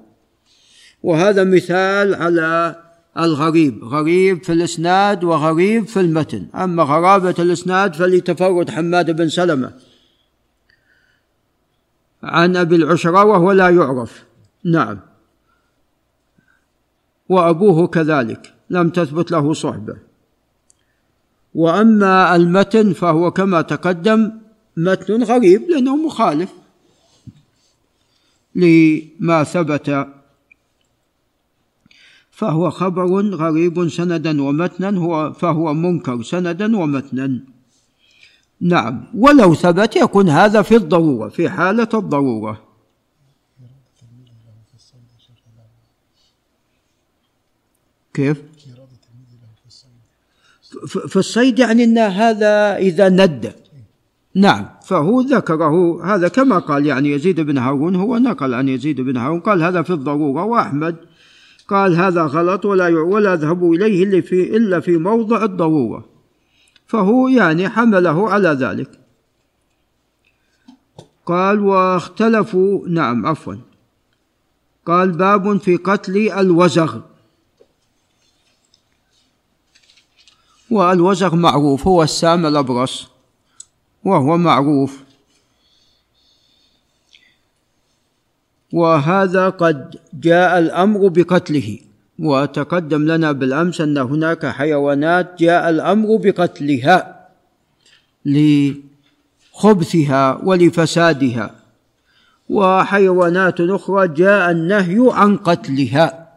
وهذا 1.02 1.44
مثال 1.44 2.14
على 2.14 2.76
الغريب. 3.18 3.84
غريب 3.84 4.44
في 4.44 4.52
الإسناد 4.52 5.24
وغريب 5.24 5.86
في 5.86 6.00
المتن. 6.00 6.46
أما 6.54 6.82
غرابة 6.82 7.34
الإسناد 7.38 7.94
فلتفرد 7.94 8.70
حماد 8.70 9.16
بن 9.16 9.28
سلمة. 9.28 9.72
عن 12.22 12.56
أبي 12.56 12.76
العشرة 12.76 13.24
وهو 13.24 13.52
لا 13.52 13.68
يعرف. 13.68 14.24
نعم. 14.64 15.00
وأبوه 17.28 17.86
كذلك. 17.86 18.54
لم 18.70 18.88
تثبت 18.88 19.30
له 19.30 19.52
صحبة. 19.52 19.96
وأما 21.54 22.36
المتن 22.36 22.92
فهو 22.92 23.30
كما 23.30 23.62
تقدم 23.62 24.32
متن 24.76 25.22
غريب 25.22 25.70
لأنه 25.70 25.96
مخالف 25.96 26.52
لما 28.54 29.44
ثبت 29.44 30.06
فهو 32.30 32.70
خبر 32.70 33.06
غريب 33.34 33.88
سندا 33.88 34.42
ومتنا 34.42 34.98
هو 34.98 35.32
فهو 35.32 35.74
منكر 35.74 36.22
سندا 36.22 36.76
ومتنا. 36.76 37.40
نعم 38.60 39.06
ولو 39.14 39.54
ثبت 39.54 39.96
يكون 39.96 40.28
هذا 40.28 40.62
في 40.62 40.76
الضرورة 40.76 41.28
في 41.28 41.50
حالة 41.50 41.88
الضرورة. 41.94 42.64
كيف؟ 48.14 48.42
في 51.08 51.16
الصيد 51.16 51.58
يعني 51.58 51.84
إن 51.84 51.98
هذا 51.98 52.76
إذا 52.76 53.08
ند. 53.08 53.63
نعم. 54.34 54.66
فهو 54.86 55.20
ذكره 55.20 56.04
هذا 56.04 56.28
كما 56.28 56.58
قال 56.58 56.86
يعني 56.86 57.10
يزيد 57.10 57.40
بن 57.40 57.58
هارون 57.58 57.96
هو 57.96 58.18
نقل 58.18 58.54
عن 58.54 58.68
يزيد 58.68 59.00
بن 59.00 59.16
هارون 59.16 59.40
قال 59.40 59.62
هذا 59.62 59.82
في 59.82 59.90
الضرورة 59.90 60.44
وأحمد 60.44 60.96
قال 61.68 61.96
هذا 61.96 62.22
غلط 62.22 62.64
ولا 62.64 62.88
ولا 62.88 63.34
أذهب 63.34 63.72
إليه 63.72 64.04
الا 64.04 64.20
في 64.20 64.56
إلا 64.56 64.80
في 64.80 64.96
موضع 64.96 65.44
الضرورة. 65.44 66.04
فهو 66.86 67.28
يعني 67.28 67.68
حمله 67.68 68.30
على 68.30 68.48
ذلك. 68.48 69.00
قال 71.26 71.60
واختلفوا 71.60 72.88
نعم 72.88 73.26
عفوا. 73.26 73.54
قال 74.86 75.12
باب 75.12 75.60
في 75.60 75.76
قتل 75.76 76.32
الوزغ. 76.32 77.00
والوزغ 80.70 81.34
معروف 81.34 81.86
هو 81.86 82.02
السام 82.02 82.46
الأبرص. 82.46 83.13
وهو 84.04 84.36
معروف. 84.36 85.02
وهذا 88.72 89.48
قد 89.48 89.96
جاء 90.14 90.58
الأمر 90.58 91.08
بقتله. 91.08 91.78
وتقدم 92.18 93.02
لنا 93.12 93.32
بالأمس 93.32 93.80
أن 93.80 93.98
هناك 93.98 94.46
حيوانات 94.46 95.40
جاء 95.42 95.70
الأمر 95.70 96.16
بقتلها 96.16 97.28
لخبثها 99.54 100.40
ولفسادها. 100.44 101.54
وحيوانات 102.48 103.60
أخرى 103.60 104.08
جاء 104.08 104.50
النهي 104.50 104.96
عن 105.12 105.36
قتلها. 105.36 106.28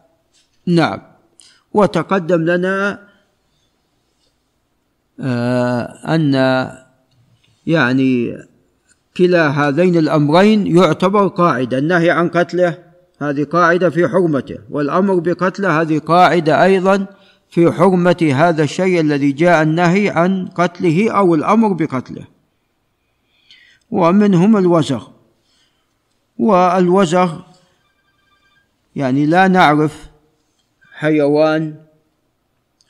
نعم. 0.66 1.02
وتقدم 1.74 2.42
لنا 2.46 3.08
آه، 5.20 6.16
أن 6.16 6.36
يعني 7.68 8.38
كلا 9.18 9.48
هذين 9.50 9.98
الأمرين 9.98 10.78
يعتبر 10.78 11.28
قاعدة 11.28 11.78
النهي 11.78 12.12
عن 12.12 12.30
قتله 12.30 12.78
هذه 13.20 13.44
قاعدة 13.44 13.90
في 13.90 14.08
حرمته 14.08 14.58
والأمر 14.70 15.20
بقتله 15.20 15.82
هذه 15.82 16.00
قاعدة 16.00 16.64
أيضا 16.64 17.06
في 17.50 17.72
حرمة 17.72 18.32
هذا 18.36 18.64
الشيء 18.64 19.00
الذي 19.00 19.32
جاء 19.32 19.64
النهي 19.64 20.10
عن 20.10 20.48
قتله 20.48 21.12
أو 21.12 21.36
الأمر 21.36 21.74
بقتله. 21.74 22.28
ومنهم 23.92 24.58
الوزغ. 24.58 25.08
والوزغ 26.38 27.40
يعني 28.96 29.26
لا 29.26 29.48
نعرف 29.48 30.10
حيوان 30.94 31.76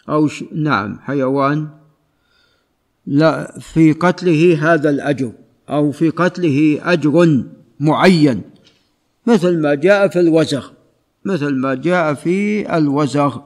أو 0.10 0.28
ش... 0.28 0.44
نعم 0.52 1.00
حيوان 1.00 1.70
لا 3.08 3.60
في 3.60 3.94
قتله 3.94 4.74
هذا 4.74 4.90
الأجر 4.90 5.32
أو 5.70 5.92
في 5.92 6.10
قتله 6.10 6.80
أجر 6.84 7.44
معين 7.80 8.42
مثل 9.26 9.62
ما 9.62 9.76
جاء 9.76 10.08
في 10.08 10.20
الوزغ 10.20 10.68
مثل 11.26 11.56
ما 11.56 11.76
جاء 11.76 12.14
في 12.14 12.78
الوزغ 12.78 13.38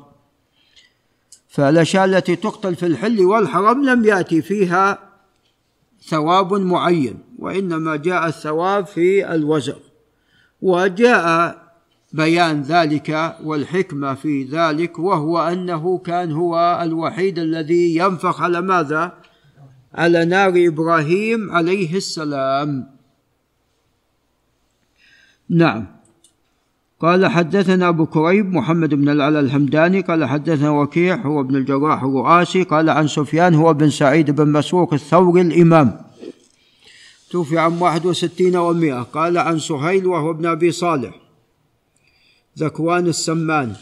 فالأشياء 1.50 2.06
التي 2.06 2.36
تقتل 2.36 2.76
في 2.76 2.86
الحل 2.86 3.20
والحرم 3.20 3.86
لم 3.86 4.06
يأتي 4.06 4.42
فيها 4.42 5.00
ثواب 6.08 6.54
معين 6.54 7.20
وإنما 7.40 7.96
جاء 7.96 8.28
الثواب 8.28 8.86
في 8.86 9.36
الوزغ 9.36 9.78
وجاء 10.62 11.62
بيان 12.14 12.62
ذلك 12.62 13.36
والحكمة 13.44 14.14
في 14.14 14.44
ذلك 14.44 15.00
وهو 15.00 15.40
أنه 15.40 15.98
كان 15.98 16.32
هو 16.32 16.80
الوحيد 16.84 17.40
الذي 17.40 17.96
ينفخ 17.96 18.42
على 18.42 18.62
ماذا؟ 18.62 19.21
على 19.94 20.26
نار 20.26 20.54
إبراهيم 20.56 21.52
عليه 21.52 21.96
السلام. 21.96 22.90
نعم. 25.50 25.88
قال 27.00 27.26
حدثنا 27.26 27.90
أبو 27.90 28.06
كريب 28.06 28.54
محمد 28.54 28.94
بن 28.94 29.10
العلا 29.10 29.40
الحمداني 29.40 30.02
قال 30.02 30.26
حدثنا 30.26 30.70
وكيع 30.70 31.16
هو 31.16 31.42
ابن 31.42 31.56
الجراح 31.56 32.04
الرؤاسي 32.04 32.64
قال 32.64 32.90
عن 32.90 33.08
سفيان 33.08 33.56
هو 33.56 33.74
بن 33.74 33.90
سعيد 33.90 34.32
بن 34.32 34.52
مسروق 34.52 34.94
الثوري 34.94 35.42
الإمام. 35.42 36.02
توفي 37.30 37.58
عام 37.58 37.82
واحد 37.82 38.06
وستين 38.06 38.56
ومائة. 38.56 39.02
قال 39.02 39.38
عن 39.38 39.60
سهيل 39.60 40.08
وهو 40.08 40.32
ابن 40.32 40.46
أبي 40.46 40.72
صالح. 40.72 41.16
ذكوان 42.58 43.08
السمان. 43.08 43.76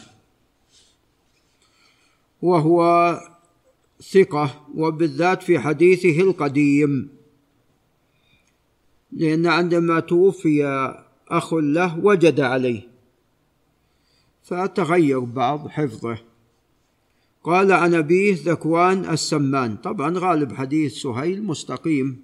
وهو 2.42 2.80
ثقة 4.02 4.66
وبالذات 4.74 5.42
في 5.42 5.58
حديثه 5.58 6.20
القديم. 6.20 7.08
لأن 9.12 9.46
عندما 9.46 10.00
توفي 10.00 10.64
أخ 11.28 11.54
له 11.54 11.98
وجد 11.98 12.40
عليه. 12.40 12.88
فتغير 14.42 15.20
بعض 15.20 15.68
حفظه. 15.68 16.18
قال 17.44 17.72
عن 17.72 17.94
أبيه 17.94 18.36
ذكوان 18.44 19.04
السمان. 19.04 19.76
طبعا 19.76 20.18
غالب 20.18 20.52
حديث 20.52 20.94
سهيل 20.94 21.42
مستقيم. 21.42 22.22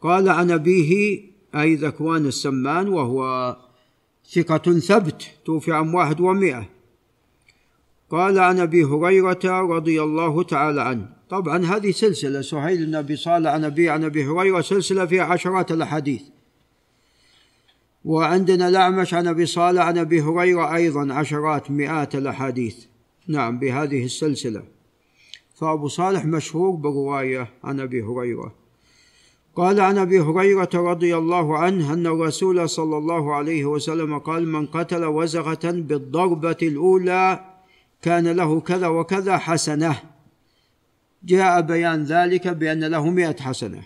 قال 0.00 0.28
عن 0.28 0.50
أبيه 0.50 1.22
أي 1.54 1.74
ذكوان 1.74 2.26
السمان 2.26 2.88
وهو 2.88 3.56
ثقة 4.32 4.78
ثبت 4.78 5.30
توفي 5.44 5.72
عام 5.72 5.94
واحد 5.94 6.20
ومائة. 6.20 6.68
قال 8.12 8.38
عن 8.38 8.60
أبي 8.60 8.84
هريرة 8.84 9.40
رضي 9.44 10.02
الله 10.02 10.42
تعالى 10.42 10.82
عنه. 10.82 11.08
طبعا 11.30 11.64
هذه 11.64 11.90
سلسلة 11.90 12.40
سهيل 12.40 12.86
بن 12.86 12.94
أبي 12.94 13.16
صالح 13.16 13.50
عن 13.50 13.64
أبي 13.64 13.90
عن 13.90 14.04
أبي 14.04 14.24
هريرة 14.26 14.60
سلسلة 14.60 15.06
فيها 15.06 15.24
عشرات 15.24 15.72
الأحاديث. 15.72 16.22
وعندنا 18.04 18.68
الأعمش 18.68 19.14
عن 19.14 19.26
أبي 19.26 19.46
صالح 19.46 19.82
عن 19.82 19.98
أبي 19.98 20.20
هريرة 20.20 20.74
أيضا 20.74 21.14
عشرات 21.14 21.70
مئات 21.70 22.14
الأحاديث. 22.14 22.76
نعم 23.28 23.58
بهذه 23.58 24.04
السلسلة. 24.04 24.62
فأبو 25.54 25.88
صالح 25.88 26.24
مشهور 26.24 26.70
برواية 26.70 27.48
عن 27.64 27.80
أبي 27.80 28.02
هريرة. 28.02 28.52
قال 29.56 29.80
عن 29.80 29.98
أبي 29.98 30.20
هريرة 30.20 30.70
رضي 30.74 31.16
الله 31.16 31.58
عنه 31.58 31.92
أن 31.92 32.06
الرسول 32.06 32.68
صلى 32.68 32.96
الله 32.96 33.34
عليه 33.34 33.64
وسلم 33.64 34.18
قال 34.18 34.48
من 34.48 34.66
قتل 34.66 35.04
وزغة 35.04 35.70
بالضربة 35.70 36.56
الأولى 36.62 37.51
كان 38.02 38.28
له 38.28 38.60
كذا 38.60 38.86
وكذا 38.86 39.38
حسنة. 39.38 39.96
جاء 41.24 41.60
بيان 41.60 42.04
ذلك 42.04 42.48
بأن 42.48 42.84
له 42.84 43.10
مئة 43.10 43.36
حسنة. 43.42 43.82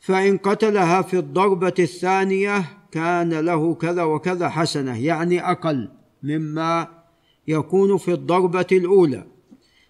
فإن 0.00 0.38
قتلها 0.38 1.02
في 1.02 1.18
الضربة 1.18 1.74
الثانية 1.78 2.64
كان 2.90 3.34
له 3.34 3.74
كذا 3.74 4.02
وكذا 4.02 4.48
حسنة 4.48 5.04
يعني 5.04 5.50
أقل 5.50 5.88
مما 6.22 6.88
يكون 7.48 7.96
في 7.96 8.12
الضربة 8.12 8.66
الأولى. 8.72 9.24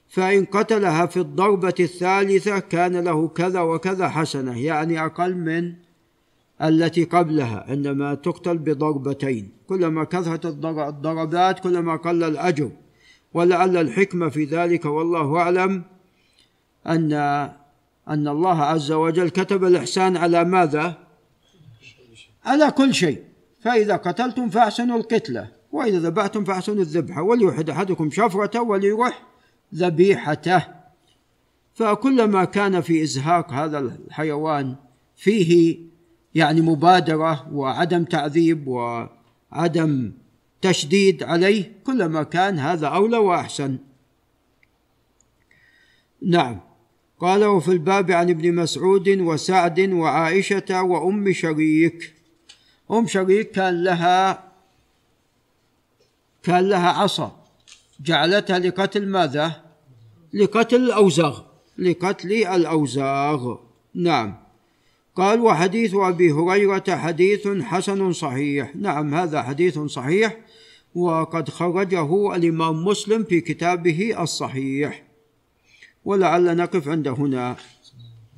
فإن 0.09 0.45
قتلها 0.45 1.07
في 1.07 1.17
الضربة 1.17 1.75
الثالثة 1.81 2.59
كان 2.59 2.97
له 2.97 3.29
كذا 3.29 3.61
وكذا 3.61 4.09
حسنة 4.09 4.59
يعني 4.59 5.05
أقل 5.05 5.35
من 5.35 5.75
التي 6.63 7.05
قبلها 7.05 7.65
عندما 7.69 8.15
تقتل 8.15 8.59
بضربتين. 8.59 9.51
كلما 9.69 10.05
كثرت 10.05 10.47
الضربات 10.47 11.61
كلما 11.61 11.97
قل 11.97 12.25
الأجر. 12.25 12.71
ولعل 13.35 13.76
الحكمة 13.76 14.28
في 14.28 14.45
ذلك 14.45 14.85
والله 14.85 15.37
أعلم 15.37 15.83
أن 16.87 17.12
أن 18.09 18.28
الله 18.28 18.62
عز 18.62 18.93
وجل 18.93 19.28
كتب 19.28 19.64
الإحسان 19.64 20.16
على 20.16 20.45
ماذا؟ 20.45 20.99
على 22.45 22.70
كل 22.70 22.95
شيء. 22.95 23.22
فإذا 23.61 23.97
قتلتم 23.97 24.49
فأحسنوا 24.49 24.97
القتلة 24.99 25.49
وإذا 25.72 25.99
ذبحتم 25.99 26.45
فأحسنوا 26.45 26.83
الذبحة. 26.83 27.22
وليوحد 27.22 27.70
أحدكم 27.70 28.11
شفرته 28.11 28.62
وليروح 28.62 29.22
ذبيحته. 29.74 30.62
فكلما 31.74 32.45
كان 32.45 32.80
في 32.80 33.03
إزهاق 33.03 33.53
هذا 33.53 33.78
الحيوان 33.78 34.74
فيه 35.16 35.78
يعني 36.35 36.61
مبادرة 36.61 37.49
وعدم 37.53 38.05
تعذيب 38.05 38.68
وعدم 38.68 40.12
تشديد 40.63 41.23
عليه 41.23 41.73
كلما 41.87 42.23
كان 42.23 42.59
هذا 42.59 42.87
أولى 42.87 43.17
وأحسن. 43.17 43.79
نعم. 46.23 46.61
قال 47.21 47.45
وفي 47.45 47.69
الباب 47.69 48.11
عن 48.11 48.31
ابن 48.31 48.55
مسعود 48.55 49.09
وسعد 49.09 49.81
وعائشة 49.81 50.83
وأم 50.83 51.33
شريك. 51.33 52.15
أم 52.91 53.07
شريك 53.07 53.51
كان 53.51 53.85
لها 53.85 54.53
كان 56.43 56.69
لها 56.69 56.89
عصا. 56.89 57.47
جعلتها 58.01 58.59
لقتل 58.59 59.07
ماذا؟ 59.07 59.63
لقتل 60.35 60.77
الأوزاغ. 60.77 61.43
لقتل 61.79 62.33
الأوزاغ. 62.33 63.57
نعم. 63.95 64.43
قال 65.17 65.41
وحديث 65.41 65.95
أبي 65.95 66.33
هريرة 66.33 66.97
حديث 66.97 67.49
حسن 67.49 68.13
صحيح. 68.13 68.77
نعم 68.77 69.15
هذا 69.15 69.43
حديث 69.43 69.79
صحيح. 69.79 70.37
وقد 70.95 71.49
خرجه 71.49 72.34
الإمام 72.34 72.84
مسلم 72.84 73.24
في 73.24 73.40
كتابه 73.40 74.22
الصحيح. 74.22 75.03
ولعل 76.05 76.57
نقف 76.57 76.88
عند 76.88 77.09
هنا. 77.09 77.57